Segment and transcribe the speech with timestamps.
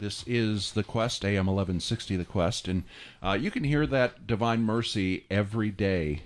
[0.00, 2.68] This is The Quest, AM 1160 The Quest.
[2.68, 2.84] And
[3.22, 6.22] uh, you can hear that Divine Mercy every day,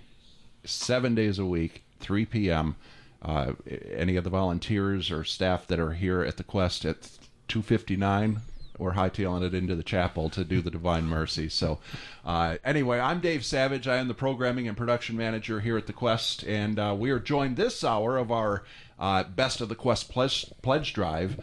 [0.62, 2.76] seven days a week, 3 p.m.
[3.20, 3.54] Uh,
[3.92, 7.18] any of the volunteers or staff that are here at The Quest at
[7.48, 8.42] 259
[8.78, 11.48] we're hightailing it into the chapel to do the Divine Mercy.
[11.48, 11.78] So,
[12.24, 13.86] uh, anyway, I'm Dave Savage.
[13.86, 17.20] I am the programming and production manager here at the Quest, and uh, we are
[17.20, 18.64] joined this hour of our
[18.98, 21.38] uh, Best of the Quest pledge, pledge drive.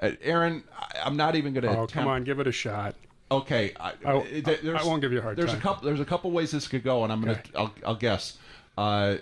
[0.00, 1.80] Uh, Arron, I, I'm not even going to.
[1.80, 2.94] Oh, come on, give it a shot.
[3.30, 5.58] Okay, I, I, I, won't give you a hard there's time.
[5.58, 5.84] a couple.
[5.84, 7.32] There's a couple ways this could go, and I'm gonna.
[7.32, 7.50] Okay.
[7.56, 8.38] I'll, I'll guess.
[8.78, 9.16] Uh,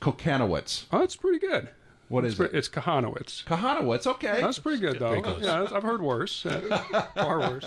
[0.00, 0.84] Kokanowitz.
[0.90, 1.68] Oh, it's pretty good.
[2.10, 2.58] What is it's is pre- it?
[2.58, 3.44] It's Kochanowicz.
[3.44, 4.06] Kochanowicz.
[4.06, 4.40] Okay.
[4.40, 5.38] That's pretty good, though.
[5.40, 6.44] Yeah, I've heard worse.
[6.44, 7.64] Uh, far worse.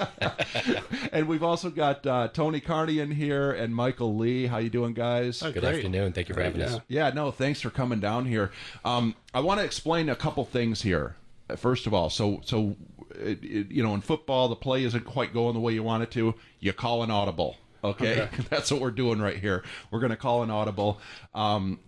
[1.13, 4.49] and we've also got uh, Tony Carney in here and Michael Le.
[4.49, 5.41] How you doing, guys?
[5.41, 6.11] Good afternoon.
[6.11, 6.79] Thank you for having us.
[6.89, 8.51] Yeah, no, thanks for coming down here.
[8.83, 11.15] Um, I want to explain a couple things here.
[11.49, 12.75] Uh, First of all, so so
[13.15, 16.03] it, it, you know, in football, the play isn't quite going the way you want
[16.03, 16.35] it to.
[16.59, 17.57] You call an audible.
[17.83, 19.63] Okay, that's what we're doing right here.
[19.91, 20.99] We're going to call an audible.
[21.33, 21.79] Um,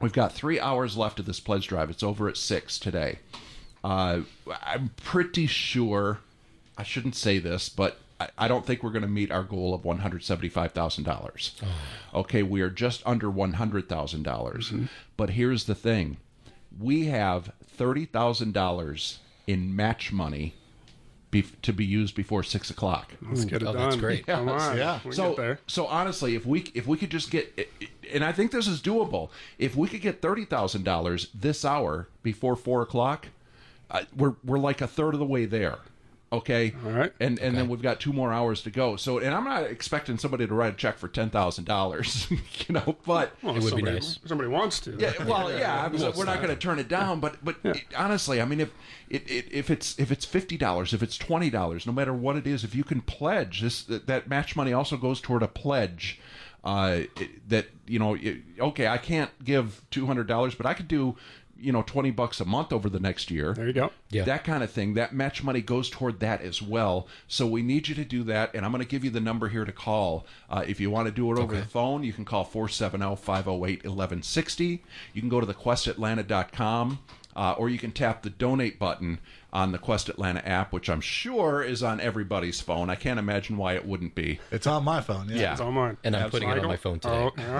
[0.00, 1.90] we've got three hours left of this pledge drive.
[1.90, 3.18] It's over at six today.
[3.84, 4.20] Uh,
[4.62, 6.18] I'm pretty sure.
[6.78, 9.74] I shouldn't say this, but I, I don't think we're going to meet our goal
[9.74, 11.60] of one hundred seventy-five thousand dollars.
[12.14, 14.72] Okay, we are just under one hundred thousand dollars.
[15.18, 16.16] But here's the thing:
[16.78, 20.54] we have thirty thousand dollars in match money
[21.30, 23.12] be, to be used before six o'clock.
[23.22, 23.82] Let's get it Oh, done.
[23.82, 24.26] that's great.
[24.26, 24.76] Come on.
[24.76, 25.00] Yeah.
[25.04, 25.58] We So, get there.
[25.66, 27.68] so honestly, if we if we could just get,
[28.12, 32.08] and I think this is doable, if we could get thirty thousand dollars this hour
[32.22, 33.28] before four o'clock,
[33.90, 35.78] uh, we're we're like a third of the way there.
[36.32, 36.72] Okay.
[36.86, 37.12] All right.
[37.20, 38.96] And and then we've got two more hours to go.
[38.96, 42.38] So, and I'm not expecting somebody to write a check for ten thousand dollars, you
[42.70, 43.32] know, but.
[43.42, 44.18] Well, It would be somebody, nice.
[44.24, 44.96] Somebody wants to.
[44.98, 47.56] Yeah, well, yeah, I mean, Well, we're not going to turn it down, but but
[47.64, 48.70] it- honestly, I mean, if
[49.10, 52.36] it, it, if it's if it's fifty dollars, if it's twenty dollars, no matter what
[52.36, 55.48] it is, if you can pledge this, that, that match money also goes toward a
[55.48, 56.18] pledge.
[56.64, 57.00] Uh,
[57.48, 61.16] that you know, it- okay, I can't give two hundred dollars, but I could do,
[61.62, 63.54] you know, twenty bucks a month over the next year.
[63.54, 63.90] There you go.
[64.10, 64.24] Yeah.
[64.24, 64.94] That kind of thing.
[64.94, 67.06] That match money goes toward that as well.
[67.28, 68.54] So we need you to do that.
[68.54, 70.26] And I'm going to give you the number here to call.
[70.50, 73.84] Uh, if you want to do it over the phone, you can call 470 508
[73.84, 74.82] 1160.
[75.12, 76.98] You can go to thequestatlanta.com.
[77.34, 79.18] Uh, or you can tap the donate button
[79.52, 82.88] on the Quest Atlanta app, which I'm sure is on everybody's phone.
[82.88, 84.40] I can't imagine why it wouldn't be.
[84.50, 85.28] It's on my phone.
[85.28, 85.36] Yeah.
[85.36, 85.52] Yeah.
[85.52, 85.98] It's all mine.
[86.02, 87.30] And I'm putting it on my phone today.
[87.38, 87.54] Oh, all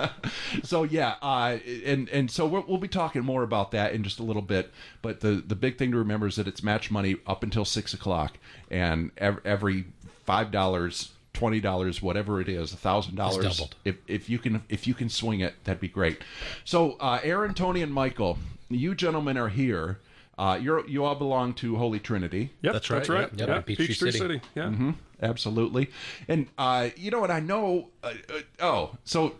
[0.00, 0.10] right.
[0.64, 4.18] so yeah, uh, and and so we'll, we'll be talking more about that in just
[4.18, 4.72] a little bit.
[5.02, 7.94] But the the big thing to remember is that it's match money up until six
[7.94, 8.38] o'clock,
[8.70, 9.84] and ev- every
[10.24, 11.12] five dollars.
[11.32, 13.44] Twenty dollars, whatever it is, a thousand dollars.
[13.58, 13.76] doubled.
[13.84, 16.18] If if you can if you can swing it, that'd be great.
[16.64, 18.38] So, uh, Arron, Tony, and Michael,
[18.70, 19.98] you gentlemen are here.
[20.38, 22.50] Uh, you're you all belong to Holy Trinity.
[22.62, 22.96] Yep, That's right.
[22.98, 23.30] that's right, right.
[23.32, 23.38] yep.
[23.40, 24.18] Yep, Yeah, Peachtree Peachtree City.
[24.34, 24.40] City.
[24.54, 24.64] Yeah.
[24.64, 24.90] Mm-hmm.
[25.22, 25.90] Absolutely.
[26.28, 27.30] And uh, you know what?
[27.30, 27.88] I know.
[28.04, 29.36] Uh, uh, oh, so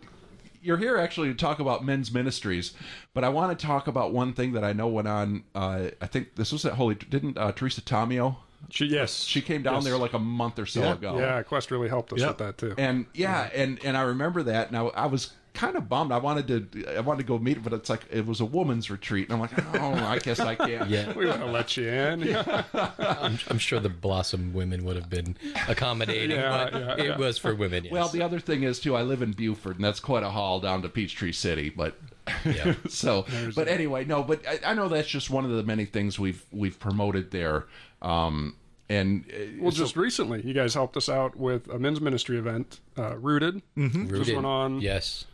[0.61, 2.73] you're here actually to talk about men's ministries,
[3.13, 5.43] but I want to talk about one thing that I know went on.
[5.53, 6.95] Uh, I think this was at Holy.
[6.95, 8.37] Didn't uh, Teresa Tomeo?
[8.71, 9.23] She, yes.
[9.23, 9.83] She came down Yes.
[9.85, 10.93] there like a month or so Yeah.
[10.93, 11.19] ago.
[11.19, 12.27] Yeah, Quest really helped us Yep.
[12.29, 12.73] with that, too.
[12.77, 14.71] And yeah, and and I remember that.
[14.71, 16.11] Now I was kind of bummed.
[16.11, 18.89] I wanted to I wanted to go meet, but it's like it was a woman's
[18.89, 20.89] retreat, and I'm like, oh, I guess I can't.
[20.89, 22.19] Yeah, we want to let you in.
[22.21, 22.63] Yeah.
[22.73, 25.35] I'm, I'm sure the Blossom women would have been
[25.67, 27.17] accommodating, Yeah, but yeah, it yeah.
[27.17, 27.83] was for women.
[27.85, 27.91] Yes.
[27.93, 28.95] Well, the other thing is too.
[28.95, 31.69] I live in Buford, and that's quite a haul down to Peachtree City.
[31.69, 31.97] But
[32.45, 32.75] Yeah.
[32.89, 33.25] so,
[33.55, 34.23] but anyway, no.
[34.23, 37.65] But I, I know that's just one of the many things we've we've promoted there.
[38.01, 38.55] Um,
[38.89, 42.37] and uh, Well, so- just recently, you guys helped us out with a men's ministry
[42.37, 43.61] event, uh, Rooted.
[43.77, 44.15] Mm-hmm.
[44.15, 45.25] Just went on Yes,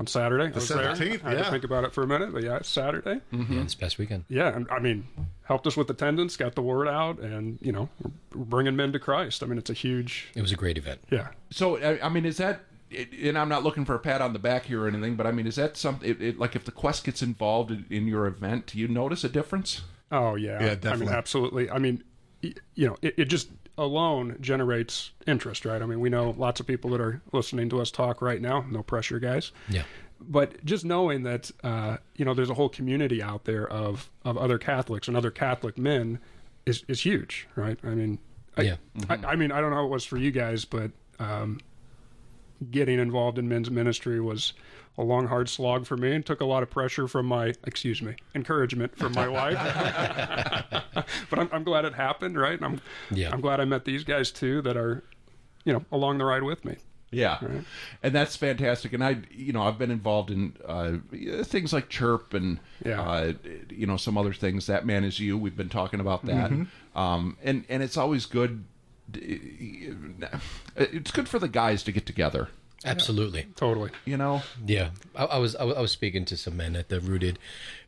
[0.00, 0.48] on Saturday.
[0.48, 0.92] The was there.
[0.94, 1.44] 17th, I had yeah.
[1.44, 3.20] to think about it for a minute, but yeah, it's Saturday.
[3.32, 3.52] Mm-hmm.
[3.52, 4.24] yeah, this past weekend.
[4.28, 5.06] Yeah, and, I mean,
[5.42, 7.90] helped us with attendance, got the word out, and you know,
[8.34, 9.42] we're bringing men to Christ.
[9.42, 11.00] I mean, it's a huge, It was a great event.
[11.10, 11.28] yeah.
[11.50, 12.62] so I, I mean, is that?
[13.22, 15.30] And I'm not looking for a pat on the back here or anything, but I
[15.32, 16.08] mean, is that something?
[16.10, 19.22] It, it, like, if the Quest gets involved in, in your event, do you notice
[19.22, 19.82] a difference?
[20.10, 21.06] Oh yeah, Yeah, I definitely.
[21.06, 21.70] mean, absolutely.
[21.70, 22.02] I mean,
[22.42, 23.50] you know, it, it just
[23.80, 25.80] alone generates interest, right?
[25.80, 28.66] I mean, we know lots of people that are listening to us talk right now.
[28.70, 29.52] No pressure, guys.
[29.68, 29.84] Yeah,
[30.20, 34.36] but just knowing that uh, you know there's a whole community out there of of
[34.36, 36.18] other Catholics and other Catholic men
[36.66, 37.78] is is huge, right?
[37.82, 38.18] I mean,
[38.56, 38.76] I, Yeah.
[39.08, 41.60] I, I mean, I don't know how it was for you guys, but um,
[42.70, 44.52] getting involved in men's ministry was
[45.00, 48.02] a long, hard slog for me, and took a lot of pressure from my excuse
[48.02, 49.56] me encouragement from my wife.
[51.30, 52.54] but I'm, I'm glad it happened, right?
[52.60, 52.80] And I'm
[53.10, 53.30] Yeah.
[53.32, 55.02] I'm glad I met these guys too that are
[55.64, 56.76] you know along the ride with me.
[57.12, 57.40] Yeah,
[58.04, 58.92] and that's fantastic.
[58.92, 60.98] And I, you know, I've been involved in uh,
[61.42, 63.02] things like CRHP and Yeah.
[63.02, 63.32] uh,
[63.68, 64.66] you know some other things.
[64.68, 65.36] That man is you.
[65.36, 66.52] We've been talking about that,
[66.94, 68.64] um, and and it's always good.
[70.76, 72.48] It's good for the guys to get together.
[72.84, 73.46] Absolutely.
[73.56, 73.90] Totally.
[74.06, 76.88] You know, Yeah, I, I was I, was- I was speaking to some men at
[76.88, 77.38] the Rooted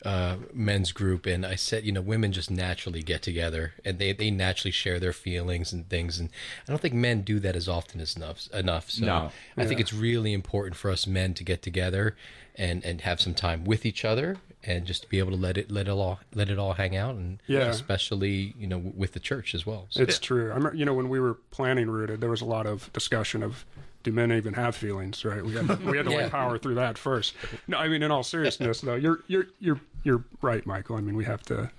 [0.04, 4.12] uh, men's group, and I said, you know, women just naturally get together, and they,
[4.12, 6.28] they naturally share their feelings and things, and
[6.68, 8.48] I don't think men do that as often as enough.
[8.52, 8.90] Enough.
[8.90, 9.30] So No.
[9.56, 12.14] I think it's really important for us men to get together
[12.54, 15.56] and and have some time with each other, and just to be able to let
[15.56, 17.60] it let it all let it all hang out, and Yeah.
[17.68, 19.86] especially you know with the church as well.
[19.88, 20.50] So, It's true.
[20.50, 23.42] I remember, you know, when we were planning Rooted, there was a lot of discussion
[23.42, 23.64] of
[24.02, 25.44] do men even have feelings, right?
[25.44, 26.22] We had to, we had to Yeah.
[26.22, 27.34] like power through that first.
[27.68, 30.96] No, I mean, in all seriousness, though, you're you're you're you're right, Michael.
[30.96, 31.70] I mean, we have to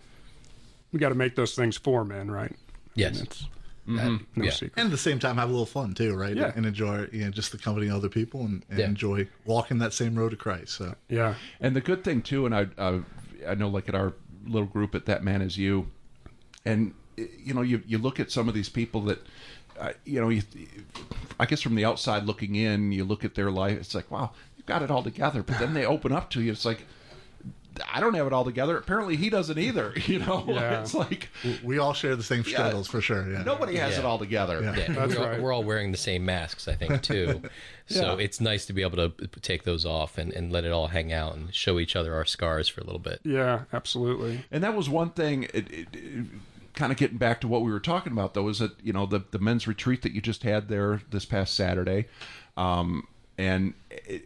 [0.92, 2.56] we got to make those things for men, right?
[2.96, 3.48] yes, And it's
[3.86, 4.52] Uh, no yeah.
[4.52, 4.74] secret.
[4.78, 6.38] and at the same time have a little fun too, right?
[6.38, 6.54] Yeah.
[6.56, 8.86] And enjoy you know just the company of other people and, and Yeah.
[8.86, 10.76] enjoy walking that same road to Christ.
[10.76, 13.02] So Yeah, And the good thing too, and I, I,
[13.48, 14.14] I know, like at our
[14.46, 15.90] little group at That Man Is You,
[16.64, 19.20] and you know, you you look at some of these people that,
[19.80, 20.42] uh, you know, you,
[21.40, 24.32] I guess from the outside looking in, you look at their life, it's like, wow,
[24.58, 25.44] you've got it all together.
[25.44, 26.86] But then they open up to you, it's like,
[27.92, 28.78] I don't have it all together.
[28.78, 29.96] Apparently, he doesn't either.
[30.06, 30.82] You know, Yeah.
[30.82, 31.30] it's like
[31.64, 33.28] we all share the same struggles for sure.
[33.32, 33.42] Yeah.
[33.42, 34.00] nobody has Yeah.
[34.02, 34.62] it all together.
[34.62, 34.76] Yeah.
[34.78, 35.42] Yeah, That's we're, all, right.
[35.42, 37.42] we're all wearing the same masks, I think, too.
[37.88, 38.24] So Yeah.
[38.24, 41.12] it's nice to be able to take those off and, and let it all hang
[41.12, 43.20] out and show each other our scars for a little bit.
[43.26, 44.46] yeah, absolutely.
[44.52, 45.44] And that was one thing.
[45.54, 46.26] It, it, it,
[46.74, 49.06] kind of getting back to what we were talking about, though, is that you know
[49.06, 52.08] the the men's retreat that you just had there this past Saturday,
[52.58, 53.74] um, and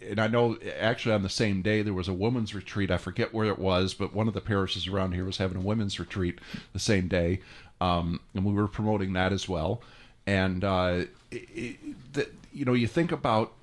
[0.02, 2.92] and I know actually on the same day there was a women's retreat.
[2.92, 5.62] I forget where it was, but one of the parishes around here was having a
[5.62, 6.40] women's retreat
[6.74, 7.42] the same day,
[7.82, 9.82] um, and we were promoting that as well.
[10.26, 13.54] And uh, it, it, the, you know, you think about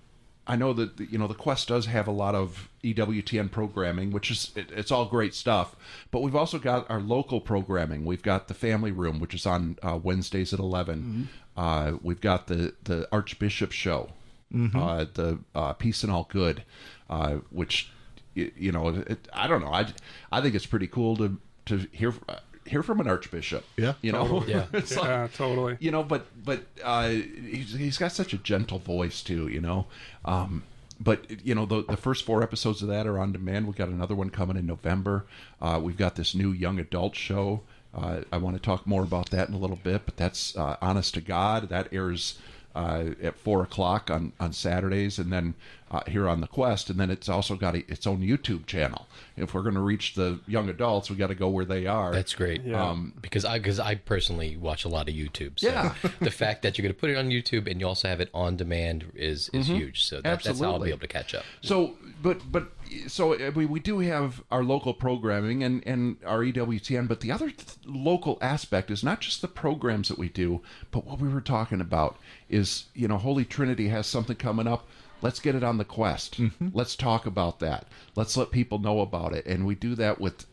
[0.46, 4.31] I know that you know the Quest does have a lot of EWTN programming, which
[4.31, 5.75] is it, it's all great stuff.
[6.11, 8.05] But we've also got our local programming.
[8.05, 12.46] We've got the Family Room, which is on uh, Wednesdays at 11 Uh, we've got
[12.49, 14.11] the the Archbishop Show,
[14.52, 16.62] uh, the uh, Peace and All Good,
[17.08, 17.91] uh, which
[18.37, 19.73] y- you know it, I don't know.
[19.73, 19.87] I
[20.31, 22.12] I think it's pretty cool to to hear
[22.66, 23.64] hear from an archbishop.
[23.76, 24.44] Yeah, you know.
[24.46, 24.66] Yeah.
[24.72, 25.76] it's like, totally.
[25.81, 29.87] you know but but uh he's, he's got such a gentle voice too you know
[30.25, 30.62] um
[31.00, 33.88] but you know the the first four episodes of that are on demand we've got
[33.88, 35.25] another one coming in november
[35.61, 37.62] uh we've got this new young adult show
[37.96, 40.76] uh, I want to talk more about that in a little bit, but that's uh,
[40.82, 41.69] Honest to God.
[41.69, 42.38] That airs
[42.74, 45.54] uh, at four o'clock on, on Saturdays, and then
[45.90, 49.06] uh, here on the Quest, and then it's also got a, its own YouTube channel.
[49.36, 52.12] If we're going to reach the young adults, we got to go where they are.
[52.12, 52.62] That's great.
[52.64, 52.82] Yeah.
[52.82, 55.60] Um, because I because I personally watch a lot of YouTube.
[55.60, 55.94] So Yeah.
[56.20, 58.30] the fact that you're going to put it on YouTube and you also have it
[58.34, 60.04] on demand is is huge.
[60.04, 61.44] So that, that's how I'll be able to catch up.
[61.60, 62.68] So, but but
[63.06, 67.50] so we we do have our local programming and and our EWTN, but the other
[67.50, 70.60] th- local aspect is not just the programs that we do,
[70.90, 72.18] but what we were talking about
[72.49, 74.87] is you know Holy Trinity has something coming up.
[75.23, 76.38] Let's get it on the quest.
[76.38, 76.69] Mm-hmm.
[76.73, 77.87] Let's talk about that.
[78.14, 80.46] Let's let people know about it, and we do that with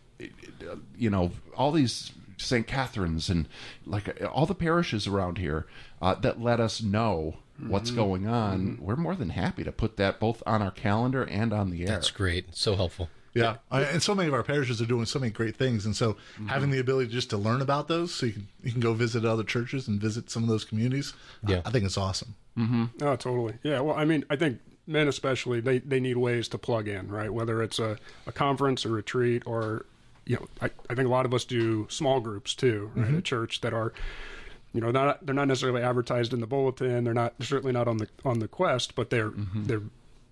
[0.97, 2.67] you know all these St.
[2.67, 3.47] Catherine's and
[3.85, 5.67] like all the parishes around here
[6.01, 7.99] uh, that let us know what's mm-hmm.
[7.99, 8.59] going on.
[8.59, 8.85] Mm-hmm.
[8.85, 11.87] We're more than happy to put that both on our calendar and on the air.
[11.87, 12.55] That's great.
[12.55, 13.09] So helpful.
[13.33, 15.95] Yeah, I, and so many of our parishes are doing so many great things, and
[15.95, 16.47] so mm-hmm.
[16.47, 19.23] having the ability just to learn about those, so you can you can go visit
[19.23, 21.13] other churches and visit some of those communities.
[21.47, 21.61] Yeah.
[21.63, 22.35] I, think it's awesome.
[22.57, 22.85] Mm-hmm.
[23.01, 23.53] Oh, totally.
[23.63, 23.79] Yeah.
[23.79, 27.33] Well, I mean, I think men especially they, they need ways to plug in, right?
[27.33, 27.97] Whether it's a,
[28.27, 29.85] a conference, a retreat, or
[30.25, 33.07] you know, I, I think a lot of us do small groups too, right?
[33.07, 33.17] Mm-hmm.
[33.19, 33.93] At church that are,
[34.73, 37.05] you know, not they're not necessarily advertised in the bulletin.
[37.05, 39.63] They're not certainly not on the on the quest, but they're mm-hmm.
[39.65, 39.83] they're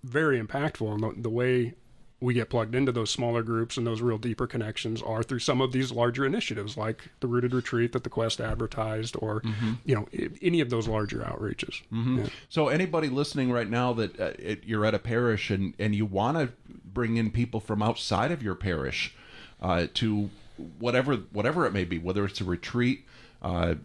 [0.03, 0.91] very impactful.
[0.91, 1.73] And the, the way
[2.21, 5.61] we get plugged into those smaller groups and those real deeper connections are through some
[5.61, 9.41] of these larger initiatives like the rooted retreat that the quest advertised or
[9.85, 10.07] you know
[10.41, 12.27] any of those larger outreaches Yeah.
[12.49, 16.05] So anybody listening right now that uh, it, you're at a parish and and you
[16.05, 16.51] want to
[16.85, 19.13] bring in people from outside of your parish
[19.61, 20.29] uh, to
[20.79, 23.05] whatever whatever it may be, whether it's a retreat,
[23.41, 23.75] uh,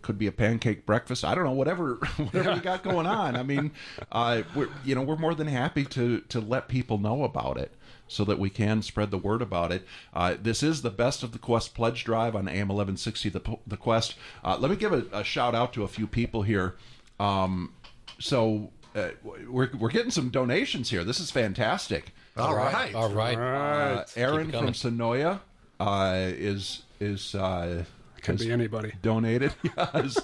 [0.00, 1.24] could be a pancake breakfast.
[1.24, 3.36] I don't know, whatever whatever you got going on.
[3.36, 3.72] I mean,
[4.10, 7.72] uh, we're you know we're more than happy to to let people know about it.
[8.12, 9.86] So that we can spread the word about it.
[10.12, 13.28] Uh, this is the best of the Quest pledge drive on AM 1160.
[13.30, 14.14] The the Quest.
[14.44, 16.74] Uh, let me give a, a shout out to a few people here.
[17.18, 17.72] Um,
[18.18, 19.08] so uh,
[19.48, 21.04] we're we're getting some donations here.
[21.04, 22.12] This is fantastic.
[22.36, 22.94] All right.
[22.94, 23.36] All right.
[23.36, 24.68] Uh, Aaron from.
[24.68, 25.40] Senoia
[25.80, 27.84] uh, is is uh,
[28.22, 28.92] Could be anybody.
[29.02, 29.52] donated.
[29.76, 30.18] Yes.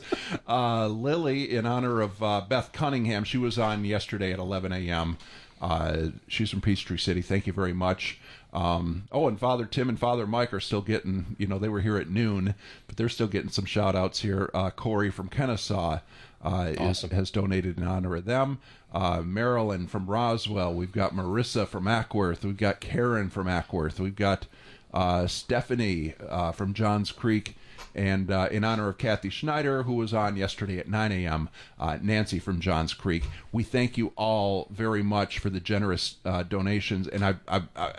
[0.49, 5.19] Uh, Lily, in honor of uh, Beth Cunningham, she was on yesterday at 11 a.m.
[5.61, 7.23] Uh, she's from Peachtree City.
[7.23, 8.19] Thank you very much.
[8.53, 11.81] Um, oh, and Father Tim and Father Mike are still getting, you know, they were
[11.81, 12.55] here at noon,
[12.87, 14.51] but they're still getting some shout outs here.
[14.55, 16.01] Uh, Corey from Kennesaw
[16.43, 18.59] uh, is, has donated in honor of them.
[18.93, 20.73] Uh, Marilyn from Roswell.
[20.73, 22.43] We've got Marissa from Acworth.
[22.43, 24.01] We've got Karen from Acworth.
[24.01, 24.47] We've got
[24.95, 27.57] uh, Stephanie uh, from Johns Creek.
[27.99, 31.49] And uh, in honor of Kathy Schneider, who was on yesterday at 9 a.m.,
[31.81, 36.45] uh, Nancy from Johns Creek, we thank you all very much for the generous uh,
[36.45, 37.09] donations.
[37.09, 37.93] And I, I, I,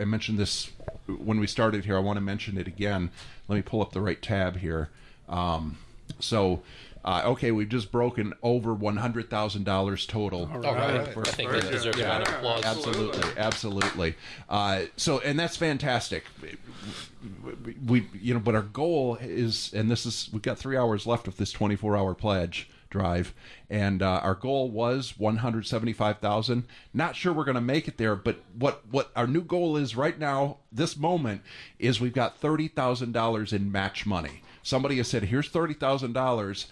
[0.00, 0.70] I mentioned this
[1.06, 1.98] when we started here.
[1.98, 3.10] I want to mention it again.
[3.46, 4.88] Let me pull up the right tab here.
[5.28, 5.76] Um,
[6.18, 6.62] so,
[7.04, 10.50] uh, okay, we've just broken over $100,000 total.
[10.50, 11.12] All right.
[11.12, 11.76] For- I think Very that good.
[11.76, 12.08] deserves a Yeah.
[12.08, 12.64] round of applause.
[12.64, 14.14] Absolutely, absolutely.
[14.48, 16.24] Uh, so, and that's fantastic.
[17.86, 21.28] We, you know, but our goal is, and this is, we've got three hours left
[21.28, 23.34] of this 24 hour pledge drive,
[23.68, 26.64] and uh, our goal was 175,000.
[26.94, 29.96] Not sure we're going to make it there, but what what our new goal is
[29.96, 31.42] right now, this moment,
[31.80, 34.42] is we've got thirty thousand dollars in match money.
[34.62, 36.66] Somebody has said, "Here's thirty thousand dollars."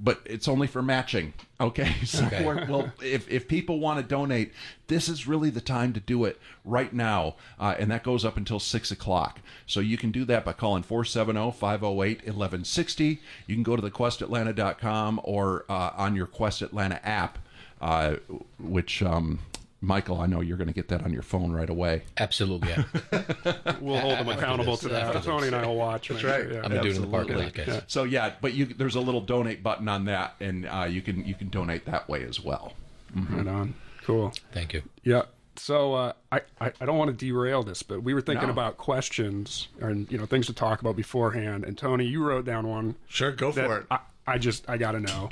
[0.00, 1.32] But it's only for matching.
[1.60, 2.44] Okay, so Okay.
[2.44, 4.52] well, if if people want to donate,
[4.86, 8.36] this is really the time to do it right now, uh, and that goes up
[8.36, 9.40] until six o'clock.
[9.66, 13.18] So you can do that by calling 470-508-1160.
[13.46, 17.38] You can go to thequestatlanta.com or uh, on your Quest Atlanta app,
[17.80, 18.16] uh,
[18.58, 19.02] which.
[19.02, 19.40] Um,
[19.80, 22.02] Michael, I know you're going to get that on your phone right away.
[22.16, 22.70] Absolutely.
[22.70, 22.82] Yeah.
[23.80, 25.14] We'll hold them accountable this, to that.
[25.14, 26.08] after Tony and I will watch.
[26.08, 26.50] That's right.
[26.50, 26.56] Yeah.
[26.64, 27.74] I'm gonna do it in the parking lot, Absolutely.
[27.74, 27.82] guys.
[27.86, 31.24] So yeah, but you there's a little donate button on that, and uh, you can
[31.24, 32.72] you can donate that way as well.
[33.14, 33.74] Right on.
[34.04, 34.32] Cool.
[34.52, 34.82] Thank you.
[35.04, 35.22] Yeah.
[35.56, 38.52] So uh, I, I I don't want to derail this, but we were thinking No.
[38.52, 41.64] about questions and you know things to talk about beforehand.
[41.64, 43.86] And Tony, you wrote down one Sure, go for it.
[43.92, 45.30] I, I just I got to know.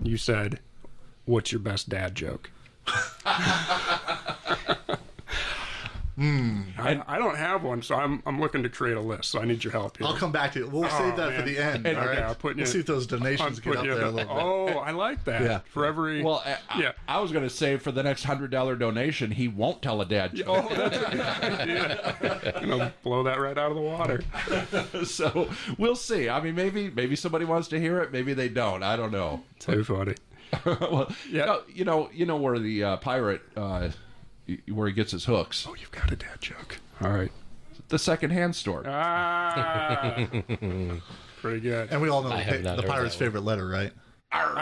[0.00, 0.60] You said,
[1.24, 2.50] "What's your best dad joke?"
[6.18, 6.62] Hmm.
[6.76, 9.30] I, I don't have one, so I'm I'm looking to create a list.
[9.30, 10.06] So I need your help here.
[10.08, 10.72] I'll come back to it.
[10.72, 11.86] We'll save that for oh, the end.
[11.86, 12.20] And- all okay.
[12.20, 14.26] I'll we'll you- see if those donations get up there a little bit.
[14.28, 15.42] oh, I like that.
[15.42, 15.60] Yeah.
[15.72, 16.92] For every Well, I, yeah.
[17.06, 20.00] I, I was going to say for the next hundred dollar donation, he won't tell
[20.00, 20.48] a dad joke.
[20.48, 21.20] Oh, that's a good
[21.60, 22.58] idea.
[22.62, 24.20] you know, blow that right out of the water.
[25.04, 26.28] so we'll see.
[26.28, 28.82] I mean, maybe maybe somebody wants to hear it, maybe they don't.
[28.82, 29.44] I don't know.
[29.60, 30.16] Too funny.
[30.64, 31.44] well, Yeah.
[31.46, 33.90] no, you know, you know where the uh, pirate uh,
[34.48, 36.78] y- where he gets his hooks, Oh, you've got a dad joke.
[37.00, 37.32] All right.
[37.88, 38.84] the secondhand store.
[38.86, 40.14] Ah,
[41.40, 41.90] pretty good.
[41.90, 43.92] And we all know I the, have the pirate's favorite letter, right?
[44.30, 44.54] Arr, all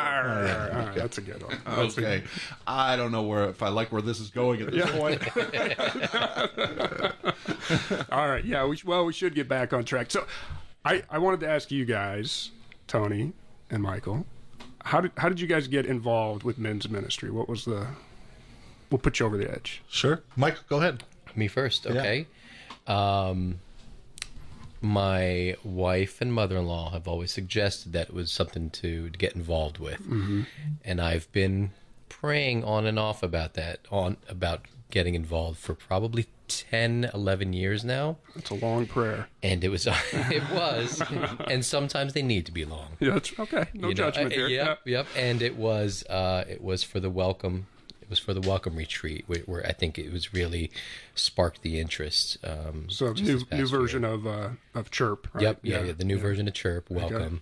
[0.87, 1.59] right, that's a good one.
[1.67, 2.23] That's a- Okay,
[2.69, 5.21] I don't know where if I like where this is going at this point.
[8.13, 8.45] all right.
[8.45, 8.65] Yeah.
[8.67, 10.13] We, well, we should get back on track.
[10.13, 10.25] So,
[10.85, 12.53] I I wanted to ask you guys,
[12.87, 13.33] Tony
[13.71, 14.25] and Michael,
[14.87, 17.31] how did how did you guys get involved with men's ministry?
[17.31, 17.87] What was the
[18.91, 19.83] We'll put you over the edge.
[19.89, 20.23] Sure.
[20.37, 21.03] Mike, go ahead.
[21.35, 22.27] Me first, okay.
[22.87, 23.59] Um,
[24.81, 29.79] my wife and mother-in-law have always suggested that it was something to, to get involved
[29.79, 30.01] with,
[30.85, 31.73] and I've been
[32.09, 37.85] praying on and off about that, on about getting involved for probably 10, 11 years
[37.85, 39.29] now, It's a long prayer.
[39.43, 41.03] and it was it was,
[41.51, 42.97] and sometimes they need to be long.
[43.01, 43.65] Yeah, that's okay.
[43.75, 44.49] No you know, judgment uh, here.
[44.49, 45.07] Yep, yep.
[45.17, 47.67] And it was uh, it was for the welcome.
[48.03, 50.71] It was for the welcome retreat where, where I think it was really
[51.17, 52.39] sparked the interest.
[52.45, 53.67] Um, So new new year.
[53.67, 55.27] version of uh, of CRHP.
[55.35, 55.43] Right?
[55.43, 57.41] Yep, yeah, yeah, the new version of CRHP, welcome.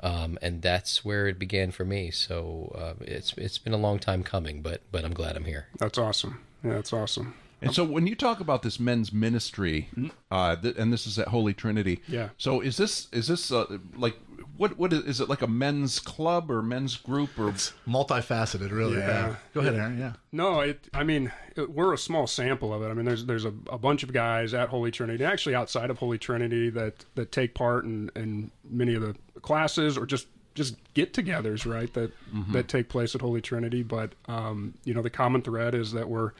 [0.00, 2.10] Um, and that's where it began for me.
[2.12, 5.66] So uh, it's it's been a long time coming, but but I'm glad I'm here.
[5.78, 6.38] That's awesome.
[6.62, 7.34] Yeah, that's awesome.
[7.62, 9.88] And so when you talk about this men's ministry,
[10.30, 12.28] uh, th- and this is at Holy Trinity, Yeah.
[12.36, 14.16] So is this is this uh, like
[14.56, 17.52] what what is, is it like a men's club or men's group or
[17.86, 18.98] Multifaceted, really.
[18.98, 19.06] Yeah.
[19.28, 19.36] Yeah.
[19.54, 19.98] Go ahead, Arron.
[19.98, 20.12] Yeah.
[20.32, 20.88] No, it.
[20.92, 22.88] I mean, it, we're a small sample of it.
[22.88, 25.98] I mean, there's there's a, a bunch of guys at Holy Trinity, actually outside of
[25.98, 30.76] Holy Trinity, that that take part in, in many of the classes or just just
[30.94, 31.92] get-togethers, right?
[31.94, 32.12] That
[32.52, 33.82] that take place at Holy Trinity.
[33.82, 36.32] But um, you know, the common thread is that we're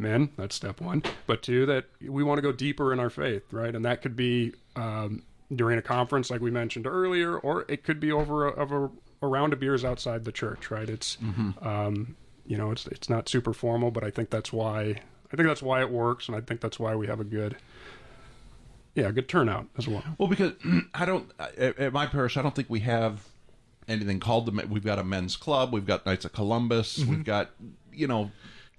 [0.00, 0.30] men.
[0.36, 1.02] That's step one.
[1.26, 3.74] But two, that we want to go deeper in our faith, right?
[3.74, 5.22] And that could be um,
[5.54, 8.90] during a conference, like we mentioned earlier, or it could be over a, of a,
[9.22, 10.88] a round of beers outside the church, right?
[10.88, 11.18] It's
[11.62, 12.16] um,
[12.46, 15.02] you know, it's it's not super formal, but I think that's why
[15.32, 17.56] I think that's why it works, and I think that's why we have a good,
[18.94, 20.02] yeah, good turnout as well.
[20.18, 20.52] well because
[20.94, 23.24] I don't at, my parish I don't think we have
[23.86, 27.24] anything called the men- we've got a men's club we've got Knights of Columbus we've
[27.24, 27.50] got
[27.92, 28.30] you know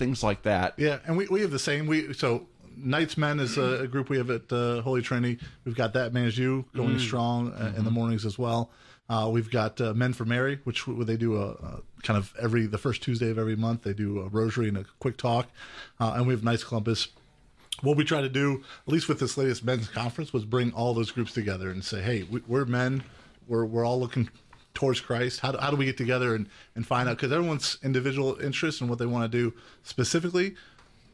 [0.02, 1.86] things like that Yeah, and we, we have the same.
[1.86, 5.38] We so Knights Men is a, a group we have at uh, Holy Trinity.
[5.66, 8.72] We've got that Man Is You going strong uh, in the mornings as well.
[9.10, 12.66] Uh, we've got uh, Men for Mary, which they do a, a kind of every
[12.66, 13.84] the first Tuesday of every month.
[13.84, 15.50] They do a rosary and a quick talk,
[16.00, 17.10] uh, and we have Knights Columbus
[17.82, 20.94] what we try to do, at least with this latest men's conference, was bring all
[20.94, 23.04] those groups together and say, hey, we, we're men,
[23.48, 24.30] we're, we're all looking
[24.74, 25.40] towards Christ.
[25.42, 27.18] How do, how do we get together and, and find out?
[27.18, 30.56] Because everyone's individual interest and what they want to do specifically,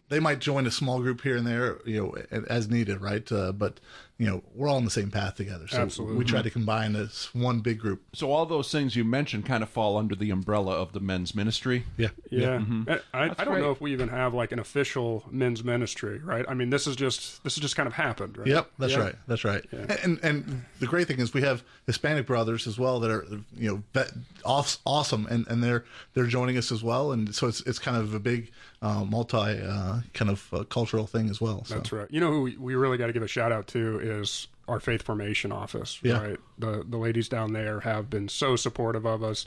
[0.10, 3.30] they might join a small group here and there, you know, as needed, right?
[3.32, 3.80] Uh, but
[4.18, 5.68] you know, we're all on the same path together.
[5.68, 6.18] So Absolutely.
[6.18, 8.02] we try to combine this one big group.
[8.14, 11.36] So all those things you mentioned kind of fall under the umbrella of the men's
[11.36, 11.86] ministry.
[11.98, 12.10] Yeah.
[12.32, 12.90] Yeah, mm-hmm.
[12.90, 13.62] I, I, I don't great.
[13.62, 16.46] know if we even have like an official men's ministry, right?
[16.50, 18.48] I mean, this is just this has just kind of happened, right?
[18.48, 19.00] Yep, that's Yeah.
[19.00, 19.16] right.
[19.28, 19.64] That's right.
[20.04, 23.70] And and the great thing is we have Hispanic brothers as well that are you
[23.70, 24.12] know that
[24.44, 28.14] awesome, and, and they're they're joining us as well, and so it's it's kind of
[28.14, 31.64] a big uh, multi uh, kind of uh, cultural thing as well.
[31.66, 31.76] So.
[31.76, 32.08] That's right.
[32.12, 34.80] You know who we, we really got to give a shout out to is our
[34.80, 36.00] faith formation office.
[36.04, 36.22] Yeah.
[36.22, 36.40] Right.
[36.60, 39.46] The the ladies down there have been so supportive of us.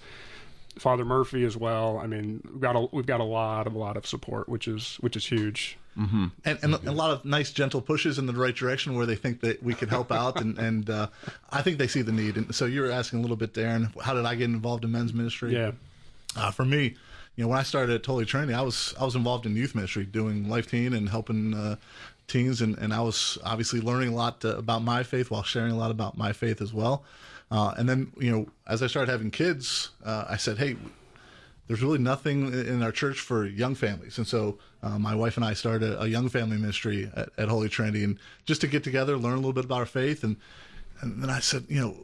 [0.78, 1.99] Father Murphy as well.
[1.99, 4.68] I mean, we've got a we've got a lot of a lot of support, which
[4.68, 5.76] is which is huge.
[5.96, 6.30] and,
[6.62, 9.62] and a lot of nice gentle pushes in the right direction where they think that
[9.62, 11.08] we can help out and and uh,
[11.50, 13.92] I think they see the need and so you were asking a little bit Darren
[14.00, 15.72] how did I get involved in men's ministry Yeah.
[16.37, 16.94] uh, for me
[17.37, 19.75] you know when I started at Holy Trinity I was I was involved in youth
[19.75, 21.76] ministry doing life teen and helping uh,
[22.26, 25.72] teens and, and I was obviously learning a lot uh, about my faith while sharing
[25.72, 27.04] a lot about my faith as well
[27.50, 30.76] uh, and then you know as I started having kids uh, I said hey
[31.70, 34.18] there's really nothing in our church for young families.
[34.18, 37.68] And so uh, my wife and I started a young family ministry at, at Holy
[37.68, 40.25] Trinity and just to get together, learn a little bit about our faith.
[40.25, 40.34] And,
[41.00, 41.96] and then I said, you know,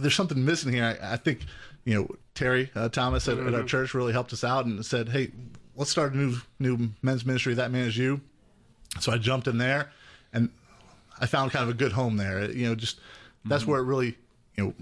[0.00, 0.98] there's something missing here.
[1.00, 1.46] I, I think,
[1.86, 5.08] you know, Terry uh, Thomas at, at our church really helped us out and said,
[5.08, 5.30] hey,
[5.76, 7.54] let's start a new, new men's ministry.
[7.54, 8.20] That man is you.
[9.00, 9.90] So I jumped in there
[10.32, 10.50] and
[11.20, 12.50] I found kind of a good home there.
[12.50, 13.00] You know, just
[13.44, 14.16] that's where it really,
[14.56, 14.74] you know,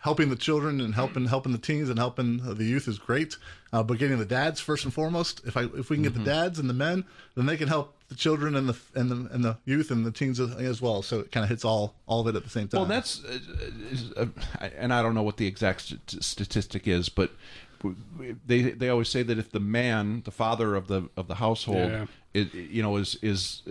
[0.00, 3.36] helping the children and helping helping the teens and helping the youth is great.
[3.72, 6.24] Uh, but getting the dads first and foremost, if I if we can get the
[6.24, 7.04] dads and the men,
[7.34, 10.10] then they can help the children and the and the and the youth and the
[10.12, 11.00] teens as, as well.
[11.00, 12.80] So it kind of hits all all of it at the same time.
[12.80, 14.26] Well, that's, uh,
[14.60, 17.30] uh, and I don't know what the exact st- statistic is, but
[18.46, 21.90] they they always say that if the man, the father of the of the household,
[21.90, 22.06] Yeah.
[22.34, 23.62] it, you know, is is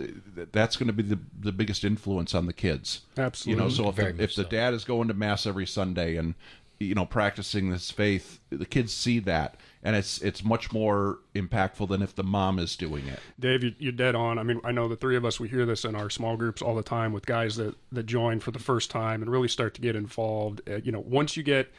[0.52, 3.02] that's going to be the the biggest influence on the kids.
[3.16, 3.62] Absolutely.
[3.62, 4.48] You know, so if Very the, much if the so.
[4.48, 6.34] dad is going to mass every Sunday and
[6.78, 11.88] you know practicing this faith, the kids see that, and it's it's much more impactful
[11.88, 13.18] than if the mom is doing it.
[13.38, 14.38] Dave, you, you're dead on.
[14.38, 16.60] I mean, I know the three of us, we hear this in our small groups
[16.60, 19.74] all the time with guys that, that join for the first time and really start
[19.74, 20.60] to get involved.
[20.68, 21.72] Uh, you know, once you get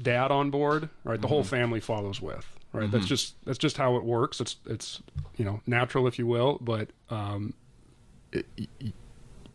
[0.00, 2.46] dad on board, right, the whole family follows with.
[2.70, 4.40] Right, that's just that's just how it works.
[4.42, 5.02] It's it's
[5.38, 7.54] you know natural, if you will, but um,
[8.30, 8.92] it, y-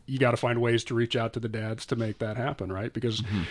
[0.06, 2.72] you got to find ways to reach out to the dads to make that happen,
[2.72, 2.92] right?
[2.92, 3.44] Because, mm-hmm.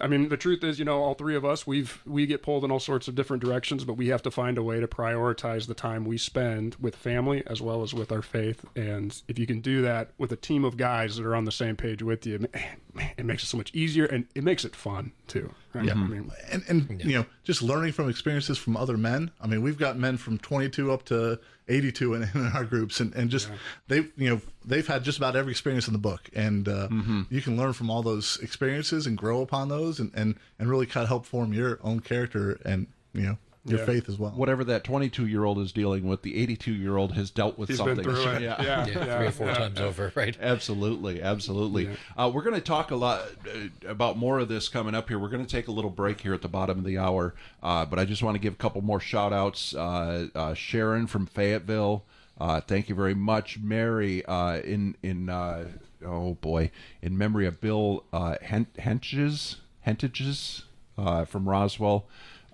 [0.00, 2.64] I mean, the truth is, you know, all three of us, we've we get pulled
[2.64, 5.66] in all sorts of different directions, but we have to find a way to prioritize
[5.66, 8.64] the time we spend with family as well as with our faith.
[8.74, 11.52] And if you can do that with a team of guys that are on the
[11.52, 14.64] same page with you, man, man, it makes it so much easier and it makes
[14.64, 15.54] it fun too.
[15.74, 15.90] Right?
[15.90, 19.62] I mean, and, and you know just learning from experiences from other men i mean
[19.62, 23.48] we've got men from 22 up to 82 in, in our groups and, and just
[23.88, 26.88] they've you know they've had just about every experience in the book and uh,
[27.30, 30.86] you can learn from all those experiences and grow upon those and, and, and really
[30.86, 33.86] kind of help form your own character and you know your Yeah.
[33.86, 37.12] faith as well Whatever that 22 year old is dealing with, the 82 year old
[37.12, 37.96] has dealt with he's something.
[37.96, 38.42] been through it.
[38.42, 38.60] Yeah.
[38.60, 39.54] Yeah, Yeah, three or four yeah.
[39.54, 40.36] times over, right?
[40.40, 41.88] Absolutely, absolutely.
[42.16, 45.18] Uh, we're going to talk a lot uh, about more of this coming up here.
[45.18, 47.84] We're going to take a little break here at the bottom of the hour, uh,
[47.84, 49.74] but I just want to give a couple more shout outs.
[49.74, 52.04] Uh, uh, Sharon from Fayetteville,
[52.40, 53.58] uh, thank you very much.
[53.60, 55.68] Mary uh, in in uh,
[56.04, 60.64] oh boy, in memory of Bill uh, Hent- Hentages Hentages
[60.98, 62.06] uh, from Roswell.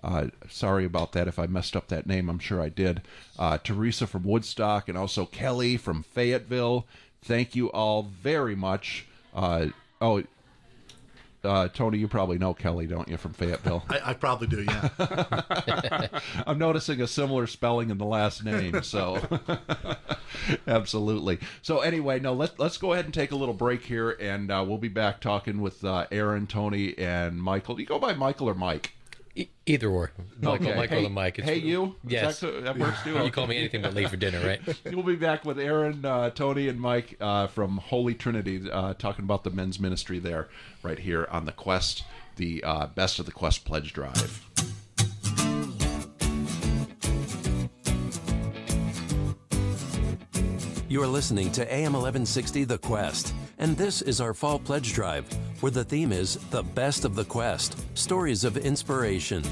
[0.03, 2.29] Uh, sorry about that if I messed up that name.
[2.29, 3.01] I'm sure I did.
[3.37, 6.85] Uh, Teresa from Woodstock and also Kelly from Fayetteville.
[7.21, 9.05] Thank you all very much.
[9.33, 9.67] Uh,
[10.01, 10.23] oh,
[11.43, 13.83] uh, Tony, you probably know Kelly, don't you, from Fayetteville?
[13.89, 16.07] I, I probably do yeah
[16.47, 19.21] I'm noticing a similar spelling in the last name, so
[20.67, 21.39] absolutely.
[21.61, 24.65] So anyway, no, let's let's go ahead and take a little break here, and uh,
[24.67, 27.75] we'll be back talking with uh, Arron, Tony, and Michael.
[27.75, 28.93] Do you go by Michael or Mike?
[29.39, 30.11] E- either or.
[30.41, 30.75] Michael, Okay.
[30.75, 31.37] Michael hey, and Mike.
[31.37, 31.95] Hey, you?
[32.05, 32.39] Is Yes.
[32.41, 33.13] that, that works too.
[33.23, 34.59] You call me anything but late for dinner, right?
[34.85, 39.23] We'll be back with Arron, uh, Tony, and Mike uh, from Holy Trinity uh, talking
[39.23, 40.49] about the men's ministry there,
[40.83, 42.03] right here on the Quest,
[42.35, 44.45] the uh, Best of the Quest Pledge Drive.
[50.87, 55.71] You're listening to AM 1160 The Quest, and this is our Fall Pledge Drive, where
[55.71, 59.43] the theme is The Best of the Quest Stories of Inspiration.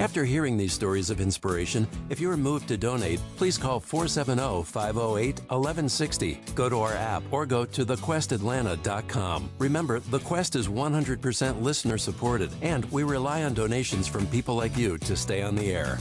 [0.00, 5.38] After hearing these stories of inspiration, if you're moved to donate, please call 470 508
[5.38, 6.40] 1160.
[6.56, 9.50] Go to our app or go to thequestatlanta.com.
[9.58, 14.76] Remember, The Quest is 100% listener supported, and we rely on donations from people like
[14.76, 15.98] you to stay on the air.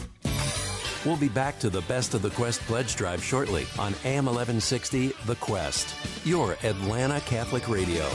[1.05, 5.13] We'll be back to the best of the Quest pledge drive shortly on AM 1160
[5.25, 8.07] The Quest, your Atlanta Catholic Radio.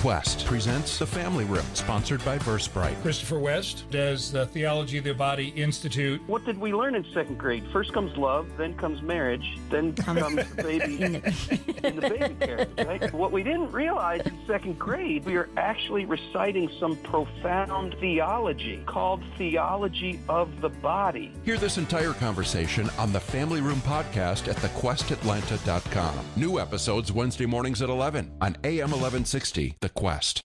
[0.00, 2.98] Quest presents The Family Room, sponsored by Versebright.
[3.02, 6.22] Christopher West does the Theology of the Body Institute.
[6.26, 7.62] What did we learn in second grade?
[7.70, 11.04] First comes love, then comes marriage, then comes the baby
[11.86, 13.12] in the baby carriage, right?
[13.12, 19.22] What we didn't realize in second grade, we are actually reciting some profound theology called
[19.36, 21.30] theology of the body.
[21.44, 26.24] Hear this entire conversation on the Family Room podcast at thequestatlanta.com.
[26.36, 30.40] New episodes Wednesday mornings at 11 on AM 1160 The Quest.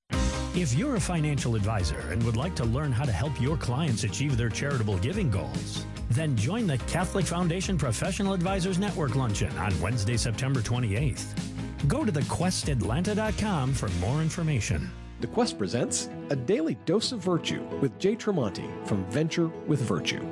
[0.56, 4.06] If you're a financial advisor and would like to learn how to help your clients
[4.06, 9.78] achieve their charitable giving goals, then join the Catholic Foundation Professional Advisors Network Luncheon on
[9.82, 11.26] Wednesday, September 28th.
[11.88, 14.90] Go to thequestatlanta.com for more information.
[15.20, 20.26] The Quest presents A Daily Dose of Virtue with Jay Tremonti from Venture with Virtue.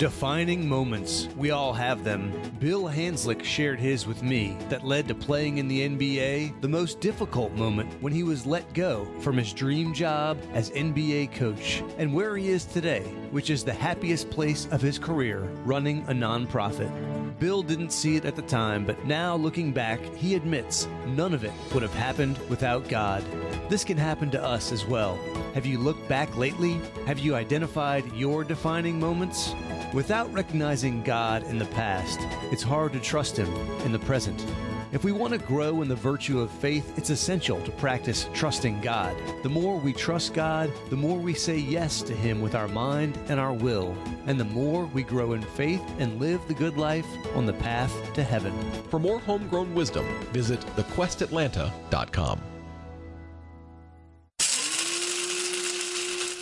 [0.00, 1.28] Defining moments.
[1.36, 2.32] We all have them.
[2.58, 7.00] Bill Hanzlik shared his with me that led to playing in the NBA, the most
[7.00, 12.14] difficult moment when he was let go from his dream job as NBA coach, and
[12.14, 16.90] where he is today, which is the happiest place of his career, running a nonprofit.
[17.38, 21.44] Bill didn't see it at the time, but now looking back, he admits none of
[21.44, 23.22] it would have happened without God.
[23.68, 25.18] This can happen to us as well.
[25.52, 26.80] Have you looked back lately?
[27.06, 29.54] Have you identified your defining moments?
[29.92, 32.20] Without recognizing God in the past,
[32.52, 33.52] it's hard to trust Him
[33.84, 34.46] in the present.
[34.92, 38.80] If we want to grow in the virtue of faith, it's essential to practice trusting
[38.82, 39.16] God.
[39.42, 43.18] The more we trust God, the more we say yes to Him with our mind
[43.28, 47.06] and our will, and the more we grow in faith and live the good life
[47.34, 48.52] on the path to heaven.
[48.90, 52.40] For more homegrown wisdom, visit thequestatlanta.com.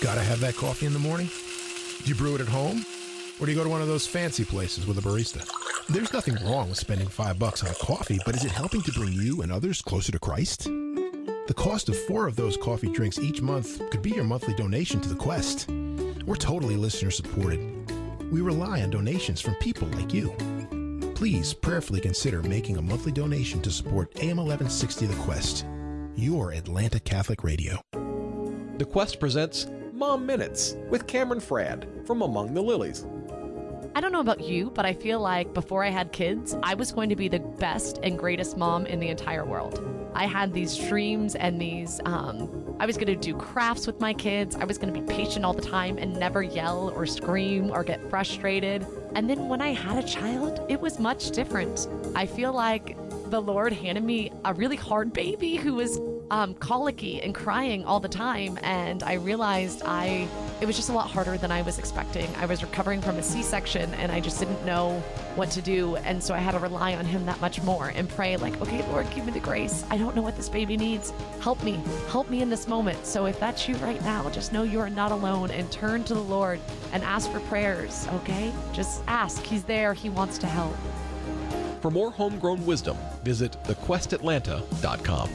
[0.02, 1.30] Gotta have that coffee in the morning?
[2.02, 2.84] Do you brew it at home?
[3.40, 5.48] Or do you go to one of those fancy places with a barista?
[5.88, 8.92] There's nothing wrong with spending five bucks on a coffee, but is it helping to
[8.92, 10.64] bring you and others closer to Christ?
[10.64, 15.00] The cost of four of those coffee drinks each month could be your monthly donation
[15.00, 15.68] to the Quest.
[16.26, 17.60] We're totally listener supported.
[18.30, 20.34] We rely on donations from people like you.
[21.14, 25.64] Please prayerfully consider making a monthly donation to support AM 1160 The Quest,
[26.16, 27.80] your Atlanta Catholic Radio.
[28.78, 33.06] The Quest presents Mom Minutes with Cameron Frad from Among the Lilies.
[33.98, 36.92] I don't know about you, but I feel like before I had kids, I was
[36.92, 39.84] going to be the best and greatest mom in the entire world.
[40.14, 44.14] I had these dreams and these, um, I was going to do crafts with my
[44.14, 44.54] kids.
[44.54, 47.82] I was going to be patient all the time and never yell or scream or
[47.82, 48.86] get frustrated.
[49.16, 51.88] And then when I had a child, it was much different.
[52.14, 52.96] I feel like
[53.30, 57.98] the Lord handed me a really hard baby who was um, colicky and crying all
[57.98, 58.60] the time.
[58.62, 60.28] And I realized I,
[60.60, 62.28] it was just a lot harder than I was expecting.
[62.36, 65.00] I was recovering from a C section and I just didn't know
[65.36, 65.96] what to do.
[65.96, 68.86] And so I had to rely on Him that much more and pray, like, okay,
[68.90, 69.84] Lord, give me the grace.
[69.90, 71.12] I don't know what this baby needs.
[71.40, 71.80] Help me.
[72.08, 73.06] Help me in this moment.
[73.06, 76.14] So if that's you right now, just know you are not alone and turn to
[76.14, 76.60] the Lord
[76.92, 78.52] and ask for prayers, okay?
[78.72, 79.42] Just ask.
[79.44, 79.94] He's there.
[79.94, 80.74] He wants to help.
[81.80, 85.30] For more homegrown wisdom, visit thequestatlanta.com.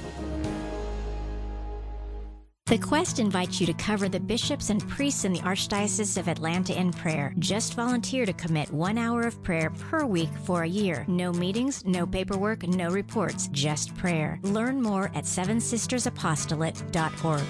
[2.68, 6.80] The Quest invites you to cover the bishops and priests in the Archdiocese of Atlanta
[6.80, 7.34] in prayer.
[7.38, 11.04] Just volunteer to commit one hour of prayer per week for a year.
[11.10, 14.40] No meetings, no paperwork, no reports, just prayer.
[14.44, 17.44] Learn more at sevensistersapostolate.org.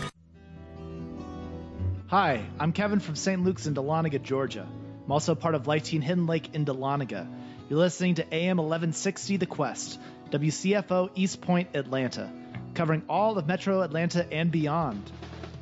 [2.07, 3.43] Hi, I'm Kevin from St.
[3.43, 4.67] Luke's in Dahlonega, Georgia.
[5.05, 7.27] I'm also part of Life Teen Hidden Lake in Dahlonega.
[7.69, 9.99] You're listening to AM 1160 The Quest,
[10.31, 12.31] WCFO East Point, Atlanta
[12.73, 15.11] covering all of Metro Atlanta and beyond.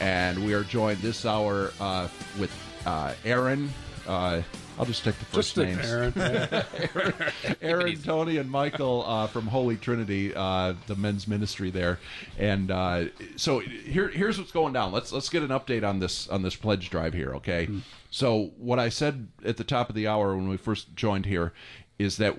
[0.00, 2.50] And we are joined this hour uh, with
[2.86, 3.70] uh, Arron.
[4.06, 4.40] Uh,
[4.78, 5.86] I'll just take the first Just stick names.
[5.86, 6.12] Arron.
[6.94, 11.98] Arron, Arron, Tony, and Michael uh, from Holy Trinity, uh, the men's ministry there.
[12.38, 13.04] And uh,
[13.36, 14.90] so here, here's what's going down.
[14.90, 17.68] Let's let's get an update on this on this pledge drive here, okay?
[18.10, 21.52] So what I said at the top of the hour when we first joined here
[21.98, 22.34] is that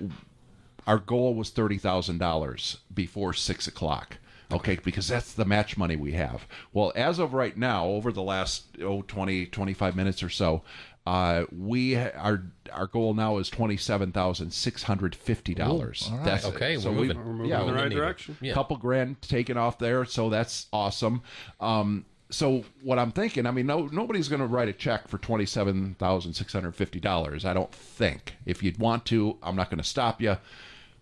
[0.86, 4.18] our goal was thirty thousand dollars before six o'clock.
[4.52, 6.46] Okay, because that's the match money we have.
[6.72, 10.62] Well, as of right now, over the last oh, 20, 25 minutes or so,
[11.06, 16.10] uh, we ha- our our goal now is twenty seven thousand six hundred fifty dollars.
[16.10, 16.44] Ooh, all right.
[16.44, 17.16] Okay, we're moving.
[17.16, 18.36] We're moving yeah, in the right direction.
[18.40, 18.54] Yeah.
[18.54, 21.22] Couple grand taken off there, so that's awesome.
[21.60, 25.18] Um, so what I'm thinking, I mean, no, nobody's going to write a check for
[25.18, 27.44] twenty seven thousand six hundred fifty dollars.
[27.44, 28.36] I don't think.
[28.44, 30.38] If you'd want to, I'm not going to stop you.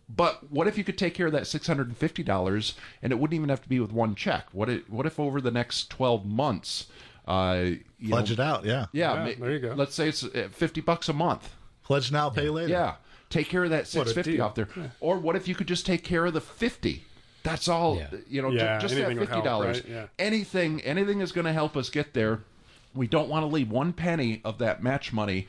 [0.09, 3.12] But what if you could take care of that six hundred and fifty dollars, and
[3.12, 4.47] it wouldn't even have to be with one check?
[4.53, 6.87] What if, what if over the next twelve months,
[7.27, 7.62] uh,
[7.99, 8.87] you Pledge know- it out, yeah.
[8.93, 9.73] yeah, Yeah, ma- there you go.
[9.75, 11.55] Let's say it's uh, fifty bucks a month.
[11.83, 12.69] Pledge now, pay later.
[12.69, 12.95] Yeah,
[13.31, 14.45] take care of that six fifty deal.
[14.45, 14.69] off there.
[15.01, 17.05] Or what if you could just take care of the fifty?
[17.43, 17.97] That's all.
[17.97, 18.09] Yeah.
[18.29, 19.81] You know, ju- Yeah, just that fifty dollars.
[19.83, 19.88] right?
[19.88, 20.07] Yeah.
[20.19, 22.40] Anything, anything is going to help us get there.
[22.95, 25.49] We don't want to leave one penny of that match money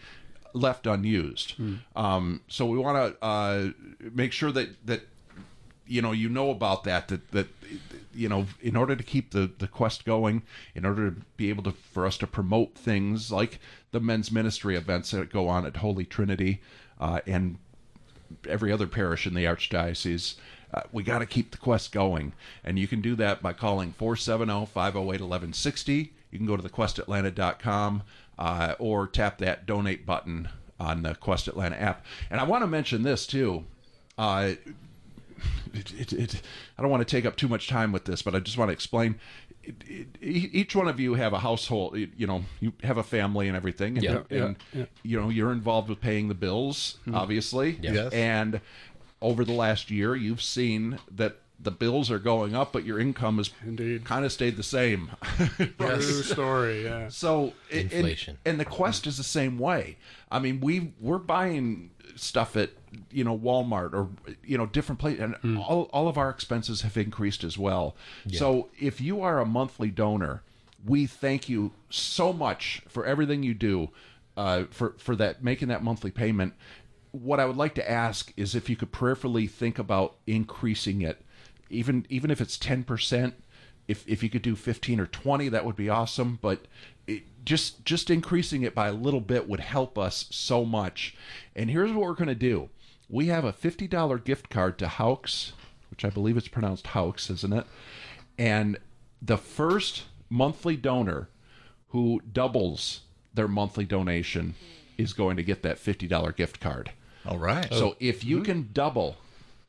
[0.55, 1.51] left unused.
[1.51, 1.75] Hmm.
[1.95, 3.69] Um, so we want to uh,
[4.13, 5.01] make sure that that
[5.87, 7.47] you know you know about that that that
[8.13, 10.41] you know in order to keep the the quest going
[10.73, 13.59] in order to be able to for us to promote things like
[13.91, 16.61] the men's ministry events that go on at holy trinity
[16.99, 17.57] uh, and
[18.49, 20.35] every other parish in the archdiocese
[20.73, 23.93] uh, we got to keep the quest going and you can do that by calling
[23.99, 28.01] 470-508-1160 you can go to thequestatlanta.com
[28.39, 32.67] uh, or tap that donate button on the quest atlanta app and i want to
[32.67, 33.63] mention this too
[34.17, 34.51] uh,
[35.73, 36.41] it, it, it,
[36.77, 38.69] I don't want to take up too much time with this, but I just want
[38.69, 39.19] to explain.
[39.63, 43.03] It, it, each one of you have a household, you you know, you have a
[43.03, 44.85] family and everything, and, Yeah, and yeah, yeah.
[45.03, 47.15] you know you're involved with paying the bills, Mhm.
[47.15, 47.77] obviously.
[47.81, 47.91] Yeah.
[47.91, 48.13] Yes.
[48.13, 48.61] And
[49.21, 53.37] over the last year, you've seen that the bills are going up, but your income
[53.37, 53.49] has
[54.03, 55.11] kind of stayed the same.
[55.79, 56.83] True story.
[56.83, 57.07] Yeah.
[57.09, 58.37] So it- and- Inflation.
[58.45, 59.97] and, the quest is the same way.
[60.31, 62.69] I mean, we we're buying stuff at
[63.11, 64.09] you know Walmart or
[64.43, 67.95] you know different places, and all all of our expenses have increased as well.
[68.25, 68.39] Yeah.
[68.39, 70.43] So if you are a monthly donor,
[70.85, 73.89] we thank you so much for everything you do,
[74.37, 76.53] uh, for for that making that monthly payment.
[77.11, 81.21] What I would like to ask is if you could prayerfully think about increasing it,
[81.69, 83.35] even even if it's ten percent
[83.87, 86.39] if if you could do 15 or 20 that would be awesome.
[86.41, 86.65] But
[87.07, 91.15] it, just just increasing it by a little bit would help us so much.
[91.55, 92.69] And here's what we're going to do.
[93.07, 95.53] We have a $50 gift card to Haux
[95.91, 97.65] which I believe it's pronounced Haux isn't it?
[98.37, 98.77] And
[99.21, 101.29] the first monthly donor
[101.89, 103.01] who doubles
[103.33, 104.55] their monthly donation
[104.97, 106.91] is going to get that $50 gift card.
[107.25, 107.71] All right.
[107.71, 108.43] So if you oh.
[108.43, 109.17] can double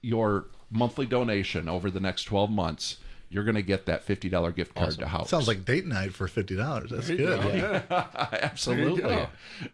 [0.03, 2.97] your monthly donation over the next 12 months
[3.29, 5.31] you're going to get that $50 gift card to House.
[5.31, 6.91] Sounds like date night for fifty dollars.
[6.91, 7.19] That's good.
[7.19, 7.83] go.
[8.41, 9.27] absolutely go.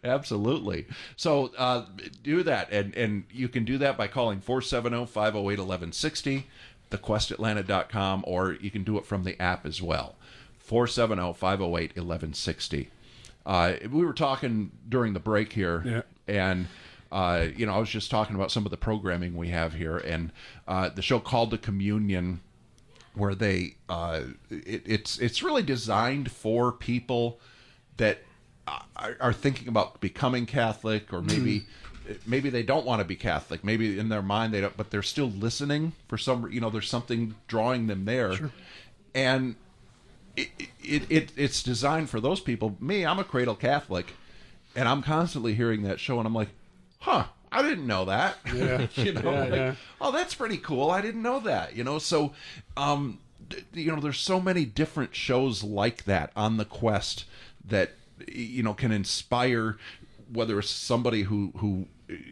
[0.03, 1.85] absolutely so uh,
[2.23, 6.45] do that and and you can do that by calling 470-508-1160
[6.89, 10.15] thequestatlanta.com or you can do it from the app as well
[10.71, 12.87] oh, 470-508-1160
[13.45, 16.01] uh, we were talking during the break here Yeah.
[16.27, 16.67] and
[17.13, 19.97] uh, you know i was just talking about some of the programming we have here
[19.97, 20.31] and
[20.67, 22.41] uh, the show called the communion
[23.15, 27.39] where they uh, it, it's it's really designed for people
[27.97, 28.19] that
[28.67, 31.65] are, are thinking about becoming Catholic or maybe
[32.25, 33.63] maybe they don't want to be Catholic.
[33.63, 36.89] Maybe in their mind they don't but they're still listening for some you know there's
[36.89, 38.51] something drawing them there.
[39.15, 39.55] And
[40.35, 40.49] it,
[40.83, 42.75] it, it it's designed for those people.
[42.79, 44.13] Me I'm a cradle Catholic
[44.75, 46.49] and I'm constantly hearing that show and I'm like
[47.03, 48.87] huh I didn't know that Yeah.
[48.95, 49.75] you know Yeah, like, yeah.
[50.01, 52.33] oh that's pretty cool i didn't know that you know so
[52.75, 57.25] um d- you know there's so many different shows like that on the quest
[57.63, 57.91] that
[58.27, 59.77] you know can inspire
[60.31, 61.85] whether it's somebody who who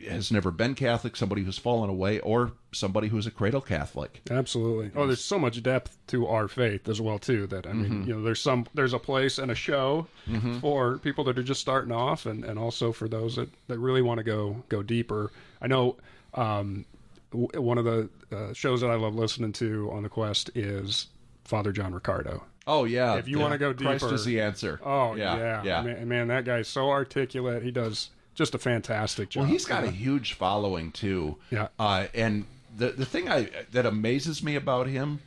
[0.08, 4.92] has never been catholic somebody who's fallen away or somebody who's a cradle catholic Absolutely.
[4.96, 7.48] Oh, there's so much depth to our faith as well too.
[7.48, 8.08] That I mean, Mhm.
[8.08, 10.62] you know, there's some there's a place and a show Mhm.
[10.62, 14.02] for people that are just starting off, and, and also for those that, that really
[14.02, 15.32] want to go go deeper.
[15.62, 15.98] I know
[16.34, 16.86] um,
[17.32, 21.08] w- one of the uh, shows that I love listening to on the Quest is
[21.44, 24.40] Father John Riccardo, Oh yeah, If you the- want to go deeper, Christ is the
[24.40, 24.80] answer.
[24.86, 25.82] Oh Yeah, yeah, yeah.
[25.82, 27.64] Man, man, that guy's so articulate.
[27.64, 29.44] He does just a fantastic job.
[29.44, 31.38] Well, he's got a huge following too.
[31.50, 31.68] Yeah.
[31.80, 32.46] Uh, and
[32.78, 35.20] the the thing I that amazes me about him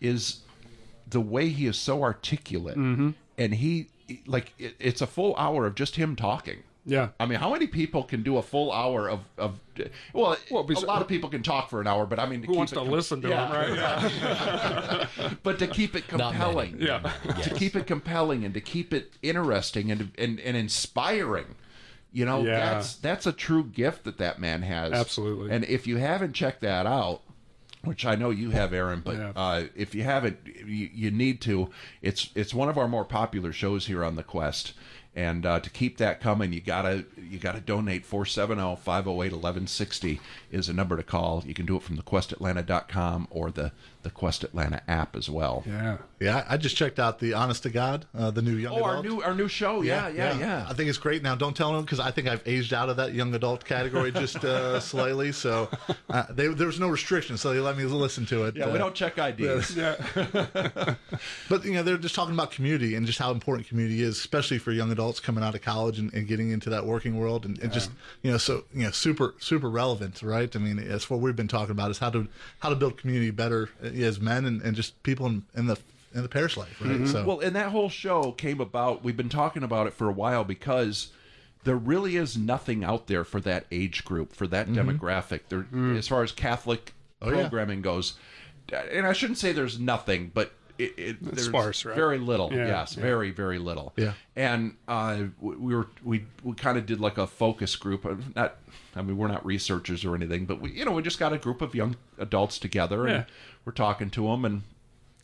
[0.00, 0.40] is
[1.08, 3.10] the way he is so articulate, Mm-hmm.
[3.38, 3.88] and he
[4.26, 6.62] like it, it's a full hour of just him talking.
[6.86, 7.08] Yeah.
[7.18, 9.58] I mean, how many people can do a full hour of of
[10.12, 12.46] well, well a lot of people can talk for an hour, but I mean, to
[12.46, 13.46] Who keep wants it to com- listen to Yeah.
[13.66, 15.38] him, right?
[15.42, 17.10] but to keep it compelling, Yeah.
[17.42, 21.54] to keep it compelling and to keep it interesting and and, and inspiring.
[22.14, 22.58] You know, Yeah.
[22.74, 24.92] that's that's a true gift that that man has.
[24.92, 25.50] Absolutely.
[25.50, 27.22] And if you haven't checked that out,
[27.82, 29.32] which I know you have, Arron, but Yeah.
[29.36, 31.70] uh, if you haven't, you, you need to.
[32.00, 34.72] It's it's one of our more popular shows here on the Quest.
[35.16, 40.20] And uh, to keep that coming, you gotta you gotta donate oh, 470-508-1160
[40.54, 41.42] is a number to call.
[41.46, 45.64] You can do it from thequestatlanta.com or the the Quest Atlanta app as well.
[45.66, 46.44] Yeah, yeah.
[46.46, 49.22] I just checked out the Honest to God, uh, the new young Oh, our new
[49.22, 49.80] our new show.
[49.80, 50.66] Yeah, yeah, yeah.
[50.68, 51.22] I think it's great.
[51.22, 54.12] Now, don't tell them because I think I've aged out of that young adult category
[54.12, 55.32] just uh, slightly.
[55.32, 55.70] So
[56.10, 58.56] uh, they, there was no restriction, so they let me listen to it.
[58.56, 59.74] Yeah, we Uh, don't check IDs.
[59.74, 59.96] Yeah.
[61.48, 64.58] but you know, they're just talking about community and just how important community is, especially
[64.58, 67.58] for young adults coming out of college and, and getting into that working world, and,
[67.60, 67.90] and just
[68.22, 70.43] you know, so you know, super super relevant, right?
[70.54, 72.28] I mean, that's what we've been talking about is how to
[72.60, 75.78] how to build community better as men and, and just people in, in the
[76.14, 77.08] in the parish life, right?
[77.08, 79.02] So Well, and that whole show came about.
[79.02, 81.08] We've been talking about it for a while because
[81.64, 84.98] there really is nothing out there for that age group, for that Mhm.
[84.98, 85.40] demographic.
[85.48, 87.40] There, as far as Catholic Oh, yeah.
[87.48, 88.14] programming goes,
[88.72, 91.94] and I shouldn't say there's nothing, but it, it there's sparse, right?
[91.96, 92.52] very little.
[92.52, 93.02] Yeah, yes, yeah.
[93.02, 93.92] very very little.
[93.96, 94.14] Yeah.
[94.36, 98.04] And uh, we we were we we kind of did like a focus group.
[98.04, 98.56] of Not,
[98.96, 101.38] I mean, we're not researchers or anything, but we you know we just got a
[101.38, 103.24] group of young adults together and Yeah.
[103.64, 104.44] we're talking to them.
[104.44, 104.62] And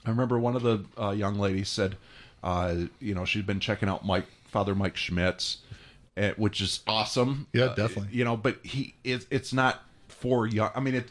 [0.06, 1.96] I remember one of the uh, young ladies said,
[2.42, 5.58] uh, you know, she'd been checking out Mike Father Mike Schmitz,
[6.16, 7.46] eh, which is awesome.
[7.52, 8.16] Yeah, Uh, definitely.
[8.16, 10.70] you know, but he it, it's not for young.
[10.74, 11.08] I mean, it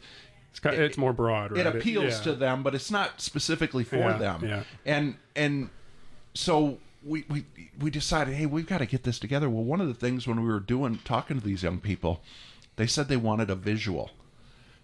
[0.60, 1.66] It's, kind it's more broad, right?
[1.66, 2.24] it appeals yeah.
[2.24, 4.44] to them, but it's not specifically for Yeah, them.
[4.46, 4.64] yeah.
[4.86, 5.70] And and
[6.34, 7.46] so we we
[7.80, 9.50] we decided, hey, we've got to get this together.
[9.50, 12.22] Well, one of the things when we were doing talking to these young people,
[12.76, 14.12] they said they wanted a visual.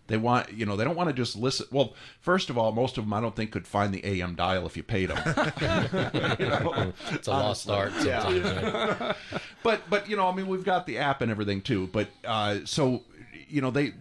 [0.08, 1.66] They want, you know, they don't want to just listen.
[1.72, 4.68] Well, first of all, most of them I don't think could find the AM dial
[4.68, 5.18] if you paid them.
[6.40, 8.12] You know, It's a lost honestly.
[8.14, 9.16] art sometimes, right?
[9.64, 11.88] but but you know, I mean, we've got the app and everything too.
[11.92, 13.02] But uh, so
[13.50, 13.94] you know, they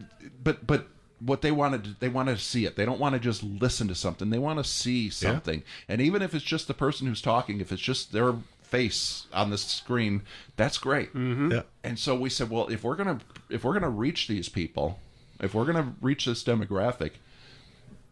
[0.43, 0.89] but but
[1.25, 2.77] what they wanted to, they want to see it.
[2.77, 4.31] They don't want to just listen to something.
[4.31, 5.63] They want to see something.
[5.89, 9.51] And even if it's just the person who's talking, if it's just their face on
[9.51, 10.23] the screen,
[10.57, 11.15] that's great.
[11.15, 11.53] Mm-hmm.
[11.53, 11.63] Yeah.
[11.83, 14.99] And so we said, well, if we're gonna if we're gonna reach these people,
[15.41, 17.13] if we're gonna reach this demographic,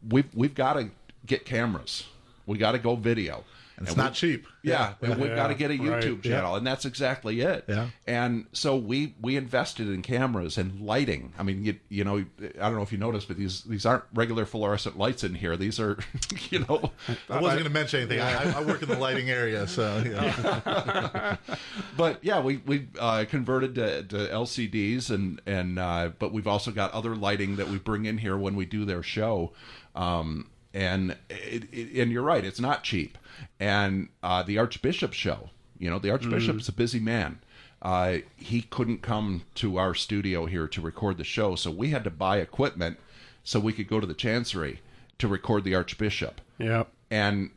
[0.09, 0.91] we've we've got to
[1.27, 2.05] get cameras.
[2.47, 3.45] We got to go video.
[3.83, 4.47] And it's we- not cheap.
[4.63, 5.11] Yeah, Yeah.
[5.11, 6.03] and we've got to get a right.
[6.05, 6.37] YouTube Yeah.
[6.37, 7.65] channel, and that's exactly it.
[7.69, 7.89] Yeah.
[8.07, 11.33] And so we we invested in cameras and lighting.
[11.37, 14.05] I mean, you you know, I don't know if you noticed, but these these aren't
[14.15, 15.57] regular fluorescent lights in here.
[15.57, 15.99] These are,
[16.51, 16.93] you know,
[17.29, 18.21] I wasn't going to mention anything.
[18.21, 21.37] I, I- I work in the lighting area, so yeah.
[21.97, 26.71] but yeah, we we uh, converted to, to LCDs and and uh, but we've also
[26.71, 29.53] got other lighting that we bring in here when we do their show.
[29.95, 33.19] Um, and it, it, and you're right, it's not cheap.
[33.61, 37.41] And uh, the Archbishop show, you know, the Archbishop's a busy man.
[37.81, 42.05] Uh, he couldn't come to our studio here to record the show, so we had
[42.05, 42.99] to buy equipment
[43.45, 44.81] so we could go to the Chancery
[45.19, 46.85] to record the Archbishop Yeah.
[47.11, 47.51] and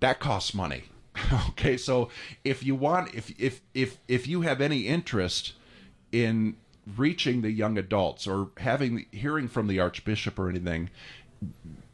[0.00, 0.84] that costs money
[1.48, 2.08] okay so
[2.44, 5.52] if you want if if if if you have any interest
[6.10, 6.56] in
[6.96, 10.88] reaching the young adults or having hearing from the archbishop or anything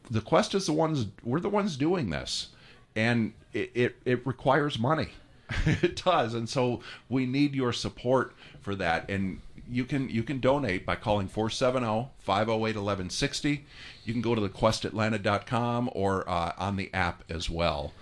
[0.09, 2.49] the quest is the ones we're the ones doing this
[2.95, 5.09] and it it, it requires money.
[5.65, 9.09] It does and so we need your support for that.
[9.09, 13.61] And you can you can donate by calling 470-508-1160
[14.03, 17.93] you can go to thequestatlanta.com or uh, on the app as well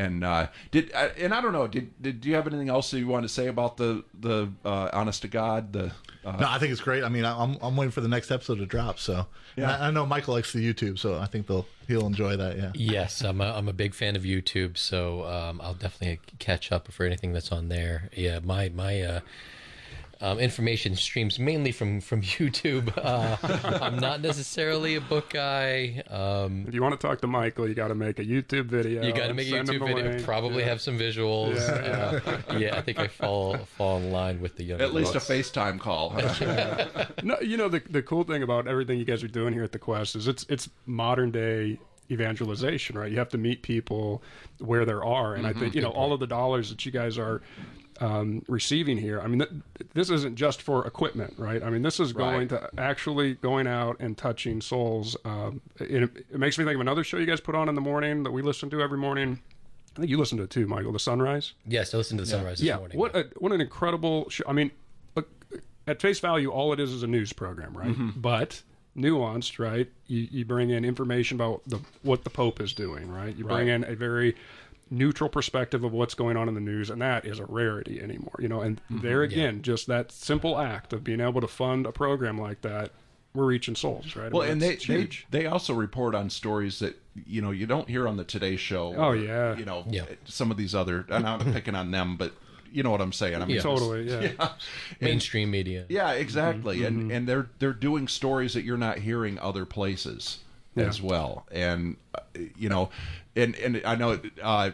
[0.00, 2.90] and uh, did uh, and I don't know did, did do you have anything else
[2.90, 5.92] that you want to say about the the uh, honest to God the
[6.24, 7.02] uh, No, I think it's great.
[7.02, 8.98] I mean, I'm I'm waiting for the next episode to drop.
[8.98, 9.76] So Yeah.
[9.76, 12.56] I, I know Michael likes the YouTube, so I think they'll he'll enjoy that.
[12.58, 12.72] Yeah.
[12.74, 16.92] Yes, I'm a, I'm a big fan of YouTube, so um, I'll definitely catch up
[16.92, 18.10] for anything that's on there.
[18.14, 19.20] Yeah, my my uh,
[20.22, 22.92] um, information streams mainly from from YouTube.
[22.96, 23.36] Uh,
[23.82, 26.02] I'm not necessarily a book guy.
[26.10, 29.02] Um, If you want to talk to Michael, you got to make a YouTube video.
[29.02, 30.10] you got to make a YouTube video.
[30.10, 30.24] link.
[30.24, 30.68] Probably Yeah.
[30.68, 31.54] have some visuals.
[31.56, 32.20] Yeah,
[32.52, 34.80] Uh, yeah, I think I fall fall in line with the young.
[34.80, 35.18] at least a.
[35.18, 37.06] FaceTime call huh?
[37.22, 39.72] no, you know the the cool thing about everything you guys are doing here at
[39.72, 41.78] the Quest is it's it's modern day
[42.10, 43.10] evangelization, right?
[43.10, 44.22] You have to meet people
[44.58, 47.16] where there are, and I think you know all of the dollars that you guys
[47.18, 47.40] are
[48.00, 49.20] um, receiving here.
[49.20, 49.50] I mean, th-
[49.94, 51.62] this isn't just for equipment, right?
[51.62, 55.16] I mean, this is going to actually going out and touching souls.
[55.24, 57.80] Um, it, it makes me think of another show you guys put on in the
[57.80, 59.40] morning that we listen to every morning.
[59.96, 60.92] I think you listen to it too, Michael.
[60.92, 61.52] The Sunrise.
[61.66, 62.76] Yes, I listen to the Sunrise this yeah.
[62.76, 62.98] morning.
[62.98, 64.44] What a, what an incredible show.
[64.46, 64.70] I mean,
[65.86, 67.88] at face value, all it is is a news program, right?
[67.88, 68.20] Mm-hmm.
[68.20, 68.62] But
[68.96, 69.88] nuanced, right?
[70.06, 73.34] You, you bring in information about the what the Pope is doing, right?
[73.36, 73.74] You bring Right.
[73.74, 74.36] in a very
[74.90, 78.34] neutral perspective of what's going on in the news, and that is a rarity anymore.
[78.38, 79.00] You know, and Mm-hmm.
[79.06, 82.90] there again, just that simple act of being able to fund a program like that,
[83.32, 84.26] we're reaching souls, right?
[84.26, 87.52] I Well, mean, and they, it's they they also report on stories that you know
[87.52, 88.94] you don't hear on the Today Show.
[88.96, 89.56] Oh, or, yeah.
[89.56, 90.04] you know Yeah.
[90.24, 91.06] some of these other.
[91.08, 92.32] And I'm not picking on them, but
[92.72, 93.36] you know what I'm saying.
[93.40, 93.62] I mean, Yeah.
[93.62, 94.32] Totally, yeah.
[94.40, 94.50] And-
[95.00, 95.86] mainstream media.
[95.88, 96.78] yeah, exactly.
[96.78, 96.86] Mm-hmm.
[96.86, 100.38] And and they're they're doing stories that you're not hearing other places
[100.80, 100.88] Yeah.
[100.88, 101.46] as well.
[101.52, 102.20] And uh,
[102.56, 102.90] you know,
[103.36, 104.70] and and I know uh,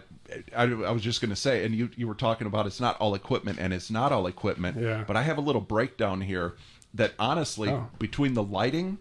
[0.57, 2.97] I, I was just going to say, and you you were talking about it's not
[3.01, 4.79] all equipment, and it's not all equipment.
[4.81, 5.05] Yeah.
[5.07, 6.55] But I have a little breakdown here
[6.95, 7.89] that honestly, Oh.
[7.99, 8.99] between the lighting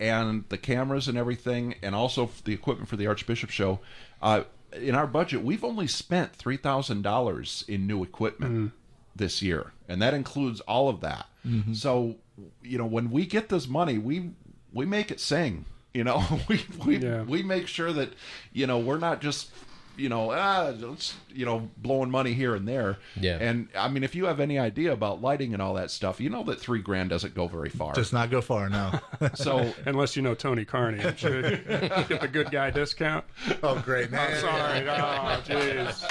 [0.00, 3.80] and the cameras and everything, and also the equipment for the Archbishop show.
[4.22, 4.42] Uh,
[4.74, 8.72] in our budget, we've only spent three thousand dollars in new equipment Mm.
[9.16, 11.26] this year, and that includes all of that.
[11.46, 11.72] Mm-hmm.
[11.72, 12.16] So,
[12.62, 14.30] you know, when we get this money, we
[14.72, 15.64] we make it sing.
[15.98, 17.22] You know, we we Yeah.
[17.22, 18.12] we make sure that
[18.52, 19.50] you know we're not just
[19.98, 22.98] you know ah let's, you know blowing money here and there.
[23.20, 23.38] Yeah.
[23.40, 26.30] And I mean, if you have any idea about lighting and all that stuff, you
[26.30, 27.92] know that three grand doesn't go very far.
[27.94, 29.00] Does not go far now.
[29.34, 33.24] so Unless you know Tony Carney, I'm sure you get the good guy discount.
[33.62, 34.32] oh, great, man.
[34.32, 34.88] I'm sorry.
[34.88, 36.04] Oh, jeez.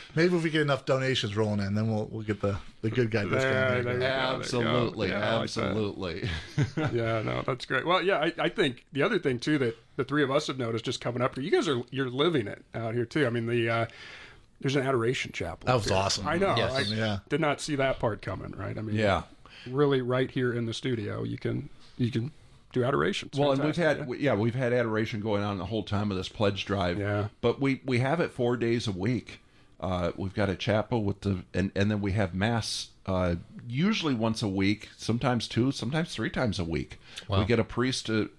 [0.14, 3.10] Maybe if we get enough donations rolling in, then we'll we'll get the, the good
[3.10, 3.42] guy discount.
[3.42, 3.92] There, There there go.
[3.92, 4.06] you go.
[4.06, 6.28] absolutely, Yeah, I like absolutely.
[6.92, 7.86] yeah, no, that's great.
[7.86, 10.56] Well, yeah, I, I think the other thing too that the three of us have
[10.58, 13.26] noticed just coming up here, you guys are you're living it out here too.
[13.26, 13.86] I mean, the uh,
[14.60, 15.66] there's an adoration chapel.
[15.66, 15.96] That was here.
[15.96, 16.26] awesome.
[16.26, 16.54] I know.
[16.56, 16.72] Yes.
[16.74, 17.18] I Yeah.
[17.28, 18.52] did not see that part coming.
[18.52, 18.76] Right.
[18.78, 19.22] I mean, yeah.
[19.66, 22.32] really, right here in the studio, you can you can
[22.72, 23.28] do adoration.
[23.28, 26.10] It's Well, and we've had we- yeah we've had adoration going on the whole time
[26.10, 26.98] of this pledge drive.
[26.98, 27.28] Yeah.
[27.42, 29.40] But we we have it four days a week.
[29.80, 33.34] Uh, we've got a chapel with the and and then we have mass uh,
[33.68, 36.98] usually once a week, sometimes two, sometimes three times a week.
[37.28, 37.40] Wow.
[37.40, 38.30] We get a priest to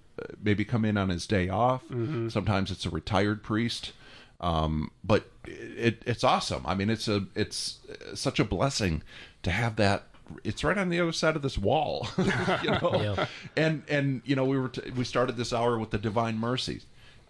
[0.41, 1.83] maybe come in on his day off.
[1.85, 2.29] Mm-hmm.
[2.29, 3.93] Sometimes it's a retired priest.
[4.41, 6.65] Um, but it, it's awesome.
[6.65, 9.03] I mean, it's a it's uh, such a blessing
[9.43, 10.05] to have that.
[10.43, 12.91] It's right on the other side of this wall, you know.
[13.17, 13.25] Yeah.
[13.55, 16.81] And and you know we were t- we started this hour with the Divine Mercy,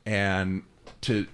[0.06, 0.64] and
[1.02, 1.28] to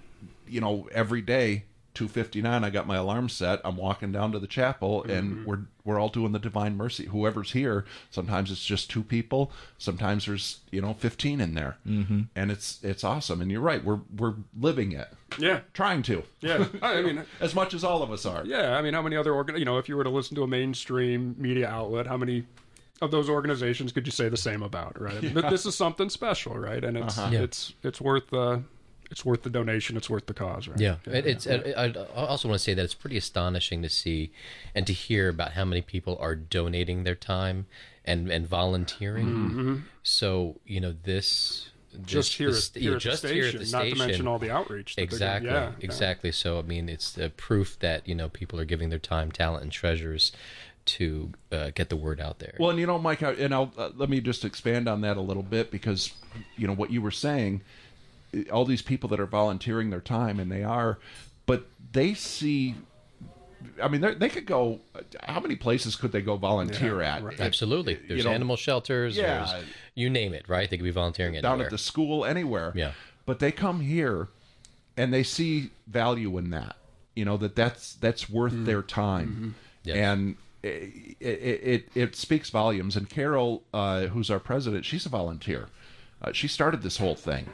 [0.48, 1.64] you know every day.
[1.98, 3.60] 259 I got my alarm set.
[3.66, 5.46] I'm walking down to the chapel and mm-hmm.
[5.46, 7.06] we're we're all doing the divine mercy.
[7.06, 11.78] Whoever's here, sometimes it's just two people, sometimes there's, you know, 15 in there.
[11.88, 12.22] Mm-hmm.
[12.36, 13.84] And it's it's awesome and you're right.
[13.84, 15.08] We're we're living it.
[15.40, 15.62] Yeah.
[15.74, 16.22] Trying to.
[16.40, 16.68] Yeah.
[16.84, 18.46] I mean, as much as all of us are.
[18.46, 19.58] Yeah, I mean, how many other organ?
[19.58, 22.46] You know, if you were to listen to a mainstream media outlet, how many
[23.02, 25.02] of those organizations could you say the same about?
[25.02, 25.20] Right.
[25.22, 26.84] Th- This is something special, right?
[26.84, 27.32] And it's uh-huh.
[27.32, 27.40] Yeah.
[27.40, 28.62] it's it's worth the
[29.10, 29.98] it's worth the donation.
[29.98, 30.80] It's worth the cause, right?
[30.80, 31.48] Yeah, it, it's.
[31.48, 34.32] I, I also want to say that it's pretty astonishing to see
[34.76, 37.68] and to hear about how many people are donating their time
[38.06, 39.84] and and volunteering.
[40.04, 41.70] So you know this.
[41.94, 42.04] Mm-hmm.
[42.06, 43.84] Just this- here, this- at, here yeah, at the just station, here at the not
[43.84, 44.96] to mention all the outreach.
[44.96, 45.04] that they're.
[45.06, 45.50] Exactly.
[45.50, 45.72] Yeah, yeah.
[45.80, 46.32] exactly.
[46.32, 49.64] So I mean, it's the proof that you know people are giving their time, talent,
[49.64, 50.32] and treasures
[50.86, 52.56] to uh, get the word out there.
[52.60, 55.22] Well, and you know, Mike, and I'll uh, let me just expand on that a
[55.22, 56.14] little bit because
[56.56, 57.62] you know what you were saying.
[58.52, 61.00] All these people that are volunteering their time, and they are,
[61.46, 62.76] but they see.
[63.82, 64.80] I mean, they're- could go.
[65.24, 67.40] How many places could they go volunteer at?
[67.40, 67.96] Absolutely.
[67.96, 69.18] There's know, animal shelters.
[69.18, 69.46] yeah.
[69.52, 69.66] There's,
[69.96, 70.70] you name it, right?
[70.70, 71.68] They could be volunteering at down anywhere.
[71.68, 72.72] at the school, anywhere.
[72.76, 72.92] Yeah.
[73.26, 74.28] But they come here,
[74.96, 76.76] and they see value in that.
[77.16, 79.96] You know that that's that's worth their time, Yes.
[79.98, 81.26] and it, it
[81.64, 82.96] it it speaks volumes.
[82.96, 85.70] And Carol, uh, who's our president, she's a volunteer.
[86.22, 87.48] Uh, she started this whole thing.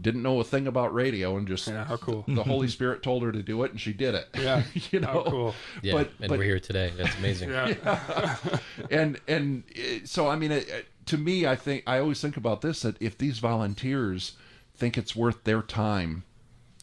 [0.00, 2.24] Didn't know a thing about radio, and just Yeah, how cool.
[2.26, 4.28] the Holy Spirit told her to do it, and she did it.
[4.36, 5.54] Yeah, you know, how cool.
[5.82, 6.92] yeah, but and but we're here today.
[6.96, 7.50] That's amazing.
[7.50, 8.36] Yeah.
[8.90, 12.36] and and uh, so I mean, it, it- to me, I think I always think
[12.36, 14.32] about this that if these volunteers
[14.74, 16.24] think it's worth their time,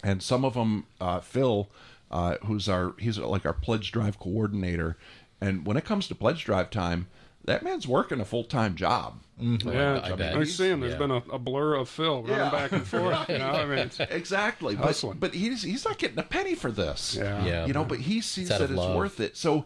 [0.03, 1.69] and some of them, uh, Phil,
[2.11, 4.95] uh, who's our he's like our pledge drive coordinator,
[5.41, 7.07] and when it comes to pledge drive time,
[7.45, 9.21] that man's working a full time job.
[9.41, 9.69] Mm-hmm.
[9.69, 10.35] Yeah, I bet.
[10.35, 10.99] I'm seeing there's Yeah.
[10.99, 12.51] been a, a blur of Phil running Yeah.
[12.51, 13.27] back and forth.
[13.29, 15.17] You know, I mean, Exactly, but, Hustling.
[15.17, 17.15] but he's he's not getting a penny for this.
[17.15, 17.43] Yeah.
[17.45, 17.65] Yeah.
[17.65, 18.95] you know, but he sees that it's love.
[18.95, 19.35] worth it.
[19.35, 19.65] So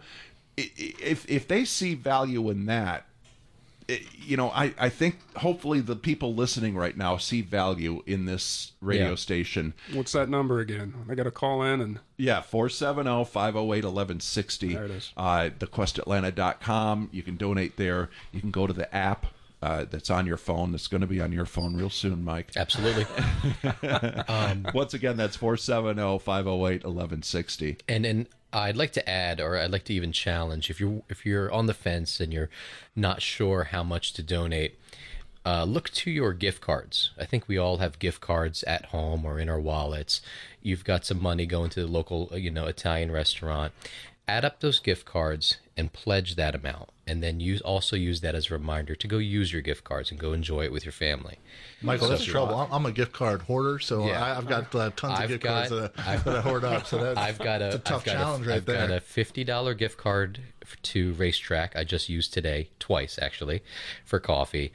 [0.57, 3.05] i- i- if if they see value in that, it-
[3.88, 8.71] you know, I, I think hopefully the people listening right now see value in this
[8.81, 9.15] radio Yeah.
[9.15, 9.73] station.
[9.93, 10.93] What's that number again?
[11.09, 14.73] I got to call in and Yeah, 470 508 1160.
[14.73, 15.11] There it is.
[15.15, 17.09] Uh, thequestatlanta.com.
[17.11, 18.09] You can donate there.
[18.31, 19.27] You can go to the app
[19.61, 20.71] uh, that's on your phone.
[20.71, 22.51] That's going to be on your phone real soon, Mike.
[22.55, 23.05] Absolutely.
[24.27, 27.77] um, Once again, that's 470 508 1160.
[27.88, 31.26] And and I'd like to add, or I'd like to even challenge, if you're if
[31.26, 32.49] you're on the fence and you're
[32.95, 34.80] not sure how much to donate,
[35.45, 37.12] uh, look to your gift cards.
[37.20, 40.22] I think we all have gift cards at home or in our wallets.
[40.62, 43.74] You've got some money going to the local, you know, Italian restaurant.
[44.26, 48.34] Add up those gift cards and pledge that amount, and then use also use that
[48.34, 50.91] as a reminder to go use your gift cards and go enjoy it with your
[50.93, 51.38] family.
[51.82, 52.55] Michael, So that's trouble.
[52.55, 54.23] I'm I'm a gift card hoarder, so Yeah.
[54.23, 56.41] I, I've got uh, tons of I've gift got- cards that, I- I've- that I
[56.41, 56.88] hoard up.
[56.88, 58.88] So that's I've got a, it's a tough I've got challenge a, right I've there.
[58.88, 60.39] got a fifty dollar gift card
[60.84, 61.76] to RaceTrac.
[61.76, 63.61] I just used today twice actually
[64.05, 64.71] for coffee.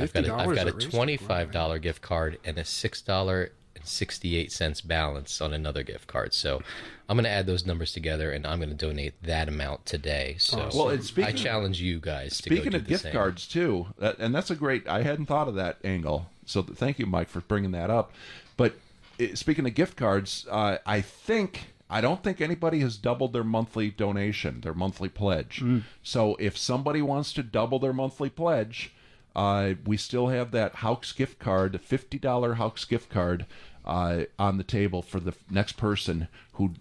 [0.00, 3.52] I've got a, I've got a twenty five dollar gift card and a six dollar
[3.78, 6.34] and sixty eight cents balance on another gift card.
[6.34, 6.62] So
[7.08, 10.36] I'm going to add those numbers together and I'm going to donate that amount today.
[10.38, 13.12] So Well, and I challenge you guys to go Speaking do of the gift same.
[13.12, 14.86] cards too, that, and that's a great.
[14.86, 16.26] I hadn't thought of that angle.
[16.44, 18.12] So th- thank you, Mike, for bringing that up.
[18.56, 18.74] But
[19.18, 23.44] eh, speaking of gift cards, uh, I think I don't think anybody has doubled their
[23.44, 25.62] monthly donation, their monthly pledge.
[26.02, 28.92] So if somebody wants to double their monthly pledge,
[29.36, 33.46] uh, we still have that Hawks gift card, the fifty dollar Hawks gift card,
[33.84, 36.72] uh, on the table for the next person who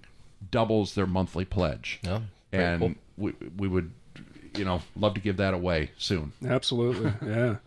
[0.51, 1.99] doubles their monthly pledge.
[2.03, 2.21] Very
[2.51, 2.93] and cool.
[3.17, 3.91] we we would,
[4.55, 6.31] you know, love to give that away soon.
[6.45, 7.57] Absolutely, yeah.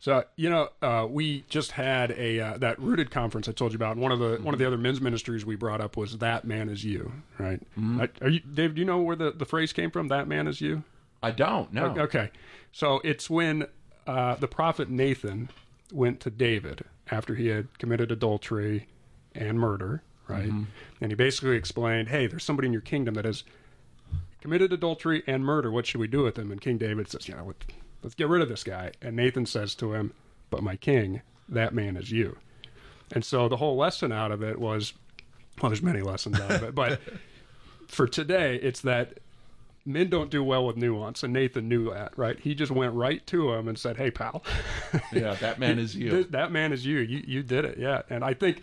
[0.00, 3.76] So you know, uh, we just had a uh, that rooted conference I told you
[3.76, 3.96] about.
[3.98, 6.68] One of the one of the other men's ministries we brought up was "That Man
[6.70, 7.60] Is You." Right?
[7.78, 8.00] Mhm.
[8.00, 8.74] I- Are you, Dave?
[8.74, 10.08] Do you know where the, the phrase came from?
[10.08, 10.84] "That man is you."
[11.22, 11.94] I don't know.
[11.98, 12.30] Okay,
[12.72, 13.66] so it's when
[14.06, 15.50] uh, the prophet Nathan
[15.92, 18.86] went to David after he had committed adultery
[19.34, 20.48] and murder, right?
[20.48, 20.66] Mhm.
[21.00, 23.44] And he basically explained, "Hey, there's somebody in your kingdom that has
[24.40, 25.70] committed adultery and murder.
[25.70, 27.56] What should we do with him?" And King David says, "You know, what,
[28.02, 30.12] let's get rid of this guy." And Nathan says to him,
[30.50, 32.38] "But my king, that man is you."
[33.12, 34.92] And so the whole lesson out of it was,
[35.60, 37.00] well, there's many lessons out of it, but
[37.88, 39.18] for today, it's that
[39.84, 42.38] men don't do well with nuance, and Nathan knew that, right?
[42.38, 44.42] He just went right to him and said, "Hey, pal,
[45.12, 46.10] Yeah, that man is you.
[46.10, 46.98] Th- that man is you.
[46.98, 48.62] You you did it, yeah." And I think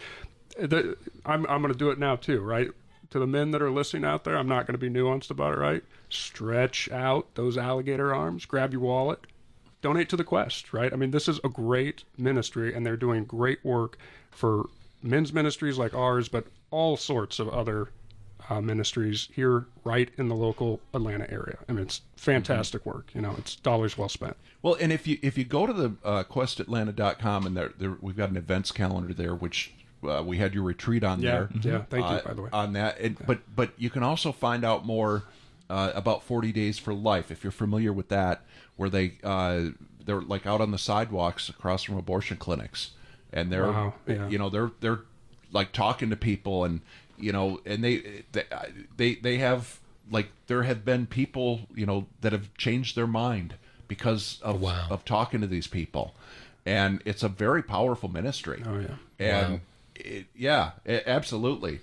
[0.59, 2.69] that I'm I'm going to do it now too, right?
[3.11, 5.53] To the men that are listening out there, I'm not going to be nuanced about
[5.53, 5.83] it, right?
[6.09, 9.19] Stretch out those alligator arms, grab your wallet,
[9.81, 10.91] donate to the quest, right?
[10.91, 13.97] I mean, this is a great ministry, and they're doing great work
[14.29, 14.69] for
[15.01, 17.89] men's ministries like ours, but all sorts of other
[18.49, 21.57] uh, ministries here, right in the local Atlanta area.
[21.67, 23.09] I mean, it's fantastic work.
[23.13, 24.37] You know, it's dollars well spent.
[24.61, 28.17] Well, and if you if you go to the uh, questatlanta.com and there, there we've
[28.17, 29.73] got an events calendar there, which
[30.07, 31.49] uh, we had your retreat on Yeah, there.
[31.73, 32.49] yeah, thank you, uh, by the way.
[32.53, 32.99] on that.
[32.99, 35.23] And, But but you can also find out more
[35.69, 38.41] uh, about Forty Days for Life if you're familiar with that,
[38.75, 39.69] where they uh,
[40.05, 42.91] they're like out on the sidewalks across from abortion clinics,
[43.33, 44.27] and they're Wow, yeah.
[44.29, 45.01] you know they're they're
[45.51, 46.81] like talking to people and
[47.17, 48.43] you know and they they
[48.97, 49.79] they, they have
[50.11, 53.55] like there have been people you know that have changed their mind
[53.87, 56.13] because of of talking to these people
[56.65, 59.59] and it's a very powerful ministry oh yeah and Wow.
[59.95, 61.79] it, yeah a- absolutely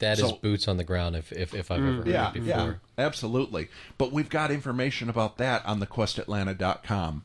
[0.00, 2.34] That is So- boots on the ground if if, if I've ever heard yeah, it
[2.34, 2.46] before.
[2.46, 3.68] yeah, absolutely.
[3.96, 7.22] But we've got information about that on the questatlanta.com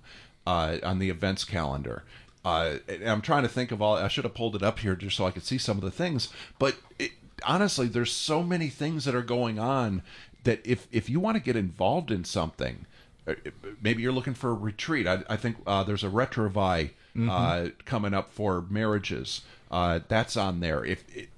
[0.48, 2.04] uh, on the events calendar.
[2.46, 3.96] Uh, and I'm trying to think of all.
[3.96, 5.92] I should have pulled it up here just so I could see some of the
[5.92, 6.30] things.
[6.60, 7.12] But it,
[7.46, 10.02] honestly, there's so many things that are going on
[10.44, 12.86] that if if you want to get involved in something,
[13.28, 13.36] uh,
[13.82, 15.08] maybe you're looking for a retreat.
[15.08, 16.92] I, I think uh, there's a Retrouvaille
[17.30, 19.42] uh, coming up for marriages.
[19.72, 20.84] Uh, that's on there.
[20.86, 21.30] If it,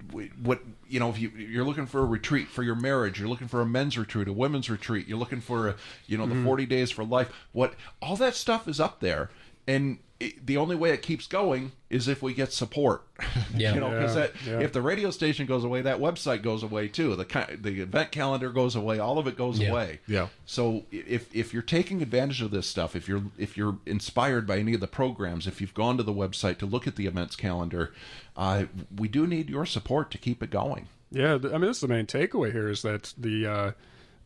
[0.41, 3.47] what you know, if you you're looking for a retreat for your marriage, you're looking
[3.47, 5.75] for a men's retreat, a women's retreat, you're looking for a
[6.07, 6.41] you know the Mm-hmm.
[6.43, 6.47] Mhm.
[6.47, 7.29] 40 days for life.
[7.53, 9.29] What all that stuff is up there,
[9.67, 13.03] and it, the only way it keeps going is if we get support.
[13.57, 13.73] Yeah.
[13.73, 14.59] you know, because Yeah, that yeah.
[14.59, 17.15] if the radio station goes away, that website goes away too.
[17.15, 18.99] The the event calendar goes away.
[18.99, 19.69] All of it goes Yeah.
[19.71, 19.99] away.
[20.07, 20.27] Yeah.
[20.45, 24.57] So if if you're taking advantage of this stuff, if you're if you're inspired by
[24.57, 27.37] any of the programs, if you've gone to the website to look at the events
[27.37, 27.93] calendar,
[28.35, 28.65] uh,
[28.97, 30.89] we do need your support to keep it going.
[31.11, 33.71] Yeah, I mean, that's the main takeaway here is that the uh,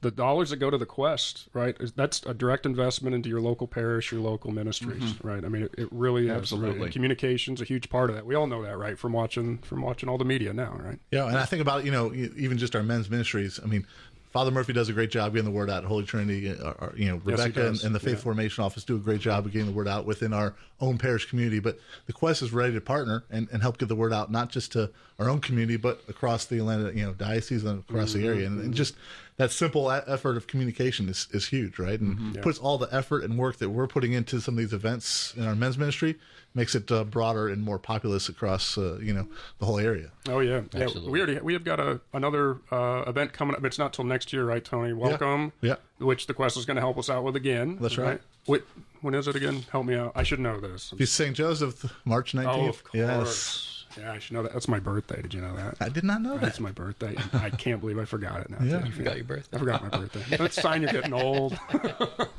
[0.02, 1.76] the dollars that go to the quest, right?
[1.80, 5.24] is- That's a direct investment into your local parish, your local ministries, Mhm.
[5.24, 5.44] right?
[5.44, 6.38] I mean, it, it really right?
[6.38, 6.84] Absolutely.
[6.84, 8.26] And communication's a huge part of that.
[8.26, 8.98] We all know that, right?
[8.98, 11.00] From watching from watching all the media now, right?
[11.12, 13.60] Yeah, and I think about you know even just our men's ministries.
[13.62, 13.86] I mean,
[14.32, 15.84] Father Murphy does a great job getting the word out.
[15.84, 18.24] Holy Trinity, uh, uh, you know, Yes, Rebecca and, and the Faith Yeah.
[18.26, 21.26] Formation Office do a great job of getting the word out within our own parish
[21.28, 21.58] community.
[21.60, 24.50] But the Quest is ready to partner and, and help get the word out, not
[24.52, 28.24] just to our own community, but across the Atlanta, you know, diocese and across the
[28.24, 28.46] area.
[28.46, 28.94] And, and just
[29.40, 32.00] that simple effort of communication is, is huge, right?
[32.00, 32.36] And Mm-hmm.
[32.36, 32.42] Yeah.
[32.42, 35.46] puts all the effort and work that we're putting into some of these events in
[35.48, 36.18] our men's ministry
[36.54, 39.28] makes it uh, broader and more populous across, uh, you know,
[39.60, 40.12] the whole area.
[40.28, 40.88] Oh yeah, yeah.
[41.08, 43.64] We already we have got a another uh, event coming up.
[43.64, 44.92] It's not till next year, right, Tony?
[44.94, 45.54] Welcome.
[45.62, 45.76] Yeah.
[46.00, 47.78] Which the Quest is going to help us out with again.
[47.80, 48.20] That's right.
[48.48, 48.64] Wait,
[49.02, 49.64] when is it again?
[49.72, 50.12] Help me out.
[50.16, 50.94] I should know this.
[50.98, 51.36] It's St.
[51.36, 52.46] Joseph, March 19th.
[52.48, 52.96] Oh, of course.
[52.96, 53.69] Yes.
[53.98, 54.54] Yeah, I should know that.
[54.54, 55.22] That's my birthday.
[55.22, 55.78] Did you know that?
[55.80, 56.42] I did not know that.
[56.42, 57.16] That's my birthday.
[57.34, 58.58] I can't believe I forgot it now.
[58.62, 58.80] Yeah.
[58.80, 58.88] too.
[58.88, 59.58] You forgot your birthday?
[59.58, 60.38] I forgot my birthday.
[60.38, 61.58] That's a sign you're getting old.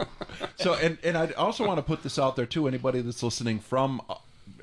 [0.56, 2.68] So, and and I also want to put this out there too.
[2.68, 4.14] Anybody that's listening from uh,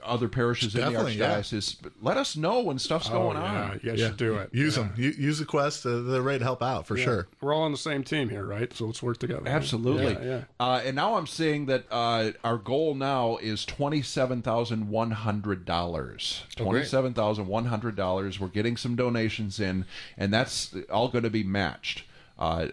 [0.08, 1.38] other parishes in the Definitely, yeah.
[1.40, 3.80] archdiocese, let us know when stuff's Oh, going yeah, on.
[3.84, 4.50] You guys should do it.
[4.54, 4.84] Use Yeah.
[4.84, 4.94] them.
[4.98, 5.86] Use the Quest.
[5.86, 7.04] Uh, they're ready to help out for Yeah.
[7.06, 7.28] sure.
[7.42, 8.72] We're all on the same team here, right?
[8.74, 9.44] So let's work together.
[9.46, 10.14] Absolutely.
[10.14, 10.42] Yeah, yeah.
[10.60, 15.66] Uh, and now I'm seeing that uh, our goal now is twenty-seven thousand one hundred
[15.66, 16.44] dollars.
[16.60, 16.64] Oh.
[16.64, 18.40] Twenty-seven thousand one hundred dollars.
[18.40, 19.86] We're getting some donations in,
[20.18, 22.04] and that's all going to be matched.
[22.40, 22.68] Uh,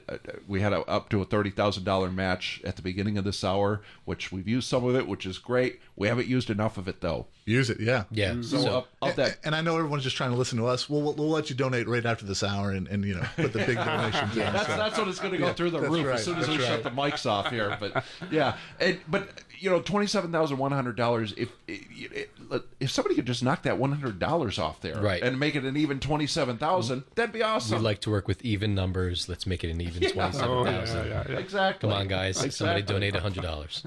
[0.47, 3.43] we had a, up to a thirty thousand dollar match at the beginning of this
[3.43, 5.81] hour, which we've used some of it, which is great.
[5.97, 7.27] We haven't used enough of it though.
[7.47, 7.79] Use it.
[7.81, 8.05] Yeah.
[8.11, 8.35] Yeah.
[8.43, 10.89] So, So- up, up that And I know everyone's just trying to listen to us.
[10.89, 13.53] We'll, we'll, we'll let you donate right after this hour and, and you know, put
[13.53, 14.39] the big donations in.
[14.53, 16.39] That's So- that's what it's going to go Yeah, through the roof right, as soon
[16.39, 17.77] as we that's shut the mics off here.
[17.79, 19.29] But yeah, and, but
[19.65, 21.33] you know, twenty seven thousand one hundred dollars.
[21.39, 25.23] If if somebody could just knock that one hundred dollars off there, Right.
[25.23, 27.79] and make it an even twenty seven thousand, that'd be awesome.
[27.79, 29.29] We'd like to work with even numbers.
[29.29, 30.11] Let's make it an even Yeah.
[30.11, 31.89] twenty-seven Oh, yeah, yeah, exactly.
[31.89, 32.37] Come on, guys!
[32.37, 32.83] Somebody Exactly.
[32.83, 33.83] donate hundred dollars.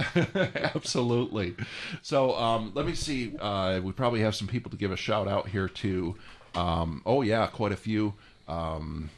[0.75, 1.55] Absolutely.
[2.01, 3.33] So um, let me see.
[3.39, 6.15] Uh, we probably have some people to give a shout out here too.
[6.55, 8.13] Um, oh yeah, quite a few.
[8.47, 9.09] Um,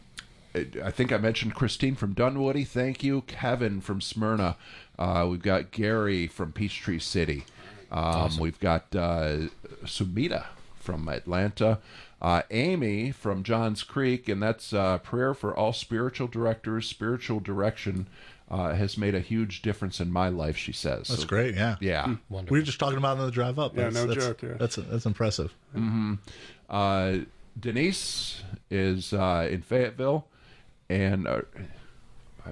[0.55, 2.63] I think I mentioned Christine from Dunwoody.
[2.65, 3.21] Thank you.
[3.21, 4.57] Kevin from Smyrna.
[4.99, 7.45] Uh, we've got Gary from Peachtree City.
[7.91, 9.47] Um, We've got uh,
[9.83, 10.45] Sumita
[10.79, 11.79] from Atlanta.
[12.21, 16.85] Uh, Amy from Johns Creek, and that's uh, prayer for all spiritual directors.
[16.87, 18.07] Spiritual direction
[18.51, 20.57] uh, has made a huge difference in my life.
[20.57, 21.55] She says That's So- great.
[21.55, 21.77] Yeah.
[21.79, 22.15] Yeah.
[22.29, 22.53] Wonderful.
[22.53, 23.75] We were just talking about it on the drive up.
[23.75, 24.53] Yeah, That's, no that's, joke, yeah.
[24.59, 25.55] That's, that's impressive.
[25.73, 26.15] hmm
[26.69, 27.19] Uh,
[27.59, 30.27] Denise is uh, in Fayetteville,
[30.89, 31.41] and uh,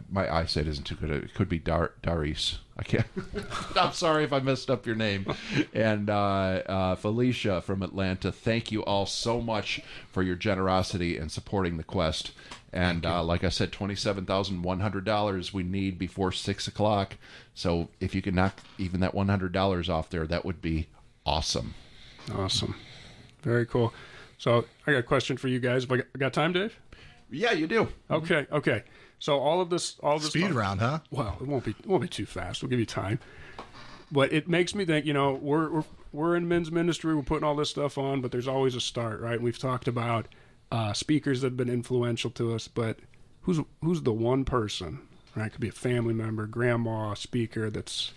[0.10, 1.10] my eyesight isn't too good.
[1.12, 2.58] It could be Dar- Darice.
[2.78, 3.08] I can't.
[3.76, 5.26] I'm sorry if I messed up your name.
[5.74, 8.32] And uh, uh, Felicia from Atlanta.
[8.32, 9.82] Thank you all so much
[10.12, 12.32] for your generosity and supporting the quest.
[12.72, 17.16] And uh, like I said, twenty-seven thousand one hundred dollars we need before six o'clock.
[17.56, 20.88] So if you can knock even that one hundred dollars off there, that would be
[21.26, 21.74] awesome.
[22.36, 22.76] Awesome.
[23.42, 23.94] Very cool.
[24.38, 25.84] So I got a question for you guys.
[25.84, 26.78] Have I got, I got time, Dave?
[27.32, 27.88] Yeah, you do.
[28.12, 28.46] Okay.
[28.52, 28.84] Okay.
[29.20, 31.00] So all of this, all of this Speed round, huh?
[31.10, 32.62] Well, it won't be, it won't be too fast.
[32.62, 33.20] We'll give you time.
[34.12, 35.06] But it makes me think.
[35.06, 37.16] You know, we're we're we're in men's ministry.
[37.16, 39.42] We're putting all this stuff on, but there's always a start, right?
[39.42, 40.28] We've talked about
[40.72, 43.00] uh, speakers that have been influential to us, but
[43.42, 45.00] who's who's the one person,
[45.36, 45.52] right?
[45.52, 47.70] Could be a family member, grandma, speaker.
[47.70, 48.14] That's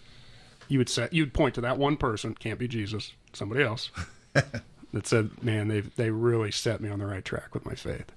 [0.68, 2.34] you would say you'd point to that one person.
[2.34, 3.14] Can't be Jesus.
[3.32, 3.90] Somebody else.
[4.32, 8.12] that said, man, they they really set me on the right track with my faith.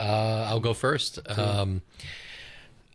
[0.00, 1.18] Uh, I'll go first.
[1.38, 1.82] Um,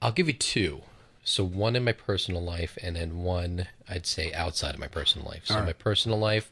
[0.01, 0.81] I'll give you two.
[1.23, 5.27] So one in my personal life, and then one I'd say outside of my personal
[5.27, 5.43] life.
[5.45, 6.49] So All my personal life,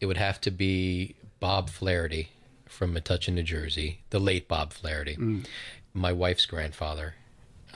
[0.00, 2.28] it would have to be Bob Flaherty
[2.66, 5.46] from Metuchen, New Jersey, the late Bob Flaherty, Mm.
[5.92, 7.14] my wife's grandfather.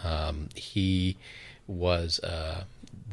[0.03, 1.17] Um, he
[1.67, 2.65] was uh,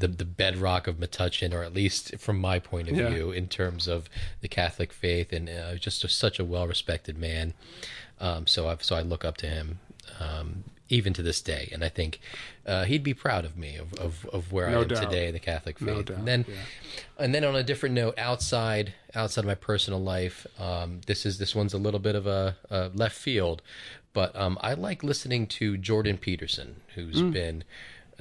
[0.02, 3.10] the the bedrock of Metuchen, or at least from my point of Yeah.
[3.10, 4.10] view, in terms of
[4.41, 7.54] the Catholic faith, and uh, just a, such a well respected man.
[8.20, 9.80] Um, so I so I look up to him
[10.20, 12.20] um, even to this day, and I think
[12.66, 15.04] uh, he'd be proud of me of, of, of where No I am doubt.
[15.10, 15.88] today in the Catholic faith.
[15.88, 16.56] No doubt, And then yeah.
[17.18, 21.38] and then on a different note, outside outside of my personal life, um, this is
[21.39, 23.62] this one's a little bit of a, a left field,
[24.14, 27.32] but um, I like listening to Jordan Peterson, who's Mm.
[27.34, 27.64] been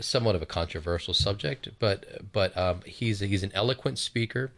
[0.01, 4.51] somewhat of a controversial subject, but but um, he's he's an eloquent speaker,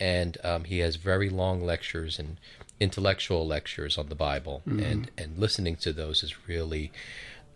[0.00, 2.38] and um, he has very long lectures and
[2.80, 4.84] intellectual lectures on the Bible, Mhm.
[4.92, 6.92] and and listening to those has really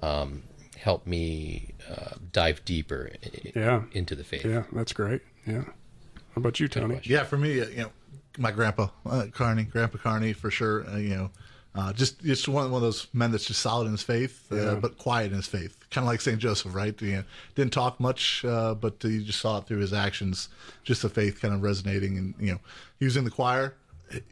[0.02, 0.42] um,
[0.78, 3.82] helped me uh, dive deeper i- Yeah.
[3.92, 4.44] into the faith.
[4.44, 5.22] Yeah, that's great.
[5.46, 5.62] Yeah.
[5.64, 7.00] How about you, Tony?
[7.04, 7.92] Yeah, for me, uh, you know,
[8.38, 10.86] my grandpa uh, Carney, Grandpa Carney, for sure.
[10.88, 11.30] Uh, you know,
[11.76, 14.56] uh, just just one, one of those men that's just solid in his faith, uh,
[14.56, 14.74] Yeah.
[14.76, 15.76] but quiet in his faith.
[15.90, 17.00] Kind of like Saint Joseph, right?
[17.02, 17.24] You know,
[17.54, 20.48] didn't talk much, uh, but you just saw it through his actions.
[20.84, 22.60] Just the faith kind of resonating, and you know,
[22.98, 23.74] he was in the choir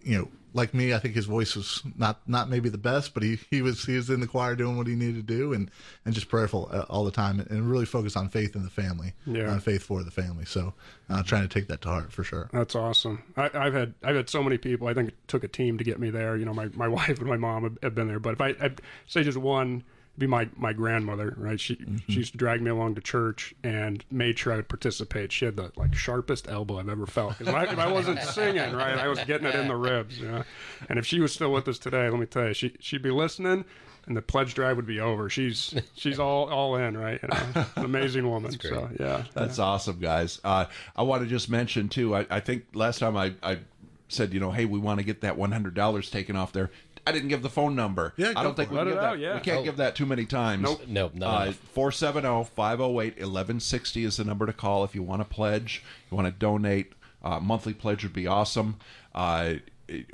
[0.05, 3.23] you know, like me, I think his voice was not not maybe the best, but
[3.23, 5.71] he, he was he was in the choir doing what he needed to do, and
[6.07, 9.13] and just prayerful uh, all the time, and really focused on faith in the family,
[9.27, 9.51] Yeah.
[9.51, 10.45] on faith for the family.
[10.45, 10.73] So,
[11.11, 12.49] uh, trying to take that to heart for sure.
[12.53, 13.23] That's awesome.
[13.37, 14.87] I, I've had I've had so many people.
[14.87, 16.37] I think it took a team to get me there.
[16.37, 18.21] You know, my, my wife and my mom have, have been there.
[18.21, 19.83] But if I I'd say just one,
[20.17, 21.35] be my my grandmother.
[21.37, 21.59] Right?
[21.61, 21.77] She
[22.09, 25.33] she used to drag me along to church and made sure I would participate.
[25.33, 27.39] She had the like sharpest elbow I've ever felt.
[27.39, 30.19] Because if, I- if I wasn't singing, right, I was getting it in the ribs.
[30.21, 30.45] You know?
[30.89, 33.11] And if she was still with us today, let me tell you, she she'd be
[33.11, 33.65] listening.
[34.07, 35.31] And the pledge drive would be over.
[35.31, 37.19] She's she's all all in, right?
[37.23, 38.53] You know, an amazing woman.
[38.61, 40.41] So yeah, That's awesome, guys.
[40.45, 42.15] Uh, I want to just mention too.
[42.15, 43.61] I, I think last time I, I
[44.09, 46.71] said, you know, hey, we want to get that one hundred dollars taken off there.
[47.07, 48.15] I didn't give the phone number.
[48.17, 48.81] Yeah, I don't think we it.
[48.81, 49.09] can Let give that.
[49.09, 49.35] out, yeah.
[49.35, 49.63] We can't Oh.
[49.65, 50.63] give that too many times.
[50.63, 50.83] Nope.
[50.89, 56.17] Nope, not Uh, 470-508-1160 is the number to call if you want to pledge, you
[56.17, 56.93] want to donate.
[57.23, 58.77] Uh, monthly pledge would be awesome.
[59.15, 59.55] Uh,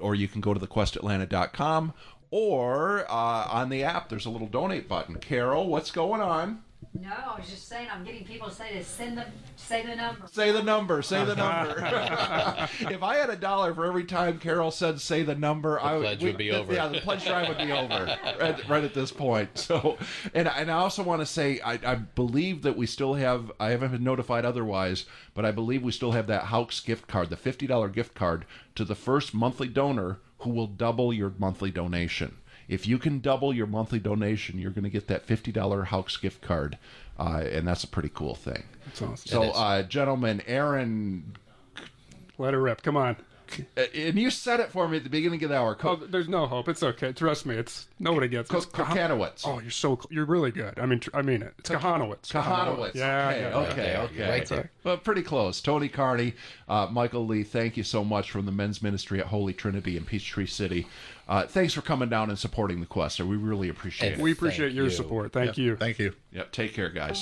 [0.01, 1.93] or you can go to thequestatlanta.com
[2.33, 5.17] or uh, on the app there's a little donate button.
[5.17, 6.63] Carol, what's going on?
[7.01, 9.95] No, I was just saying I'm getting people to say to send them say the
[9.95, 10.27] number.
[10.31, 11.03] Say the number.
[11.03, 11.79] Say the number.
[12.95, 16.03] if I had a dollar for every time Carol said "say the number," I would
[16.03, 16.73] pledge would be over.
[16.73, 19.57] Yeah, the pledge drive would be over right, right at this point.
[19.57, 19.99] So,
[20.35, 23.51] and and I also want to say I, I believe that we still have.
[23.59, 27.31] I haven't been notified otherwise, but I believe we still have that Hawks gift card,
[27.31, 31.71] the fifty dollar gift card to the first monthly donor who will double your monthly
[31.71, 32.37] donation.
[32.71, 36.17] If you can double your monthly donation, you're going to get that fifty dollar Hawks
[36.17, 36.79] gift card,
[37.19, 38.63] uh, and that's a pretty cool thing.
[38.87, 39.17] That's awesome.
[39.31, 41.37] So, uh, gentlemen, Arron,
[42.39, 42.83] let her rip.
[42.83, 43.17] Come on.
[43.77, 45.77] uh, and you said it for me at the beginning of the hour.
[45.83, 46.69] Oh, there's no hope.
[46.69, 47.13] It's okay.
[47.13, 47.57] Trust me.
[47.57, 48.53] It's nobody gets it.
[48.53, 50.79] Ko- It's Kah- Oh, you're so you're really good.
[50.79, 51.53] I mean, tr- I mean it.
[51.59, 52.31] It's Kochanowicz.
[52.31, 52.95] Kochanowicz.
[52.95, 54.03] Yeah, okay, yeah, okay, yeah.
[54.03, 54.31] okay.
[54.31, 54.71] Right there.
[54.85, 55.61] Well, pretty close.
[55.61, 56.35] Tony Carney,
[56.69, 60.05] uh, Michael Le, thank you so much from the men's ministry at Holy Trinity in
[60.05, 60.87] Peachtree City.
[61.31, 63.21] Uh, thanks for coming down and supporting the Quest.
[63.21, 64.19] We really appreciate it.
[64.19, 65.33] We appreciate your support.
[65.33, 65.77] Thank you.
[65.77, 66.13] Thank you.
[66.33, 66.51] Yep.
[66.51, 67.19] Take care, guys.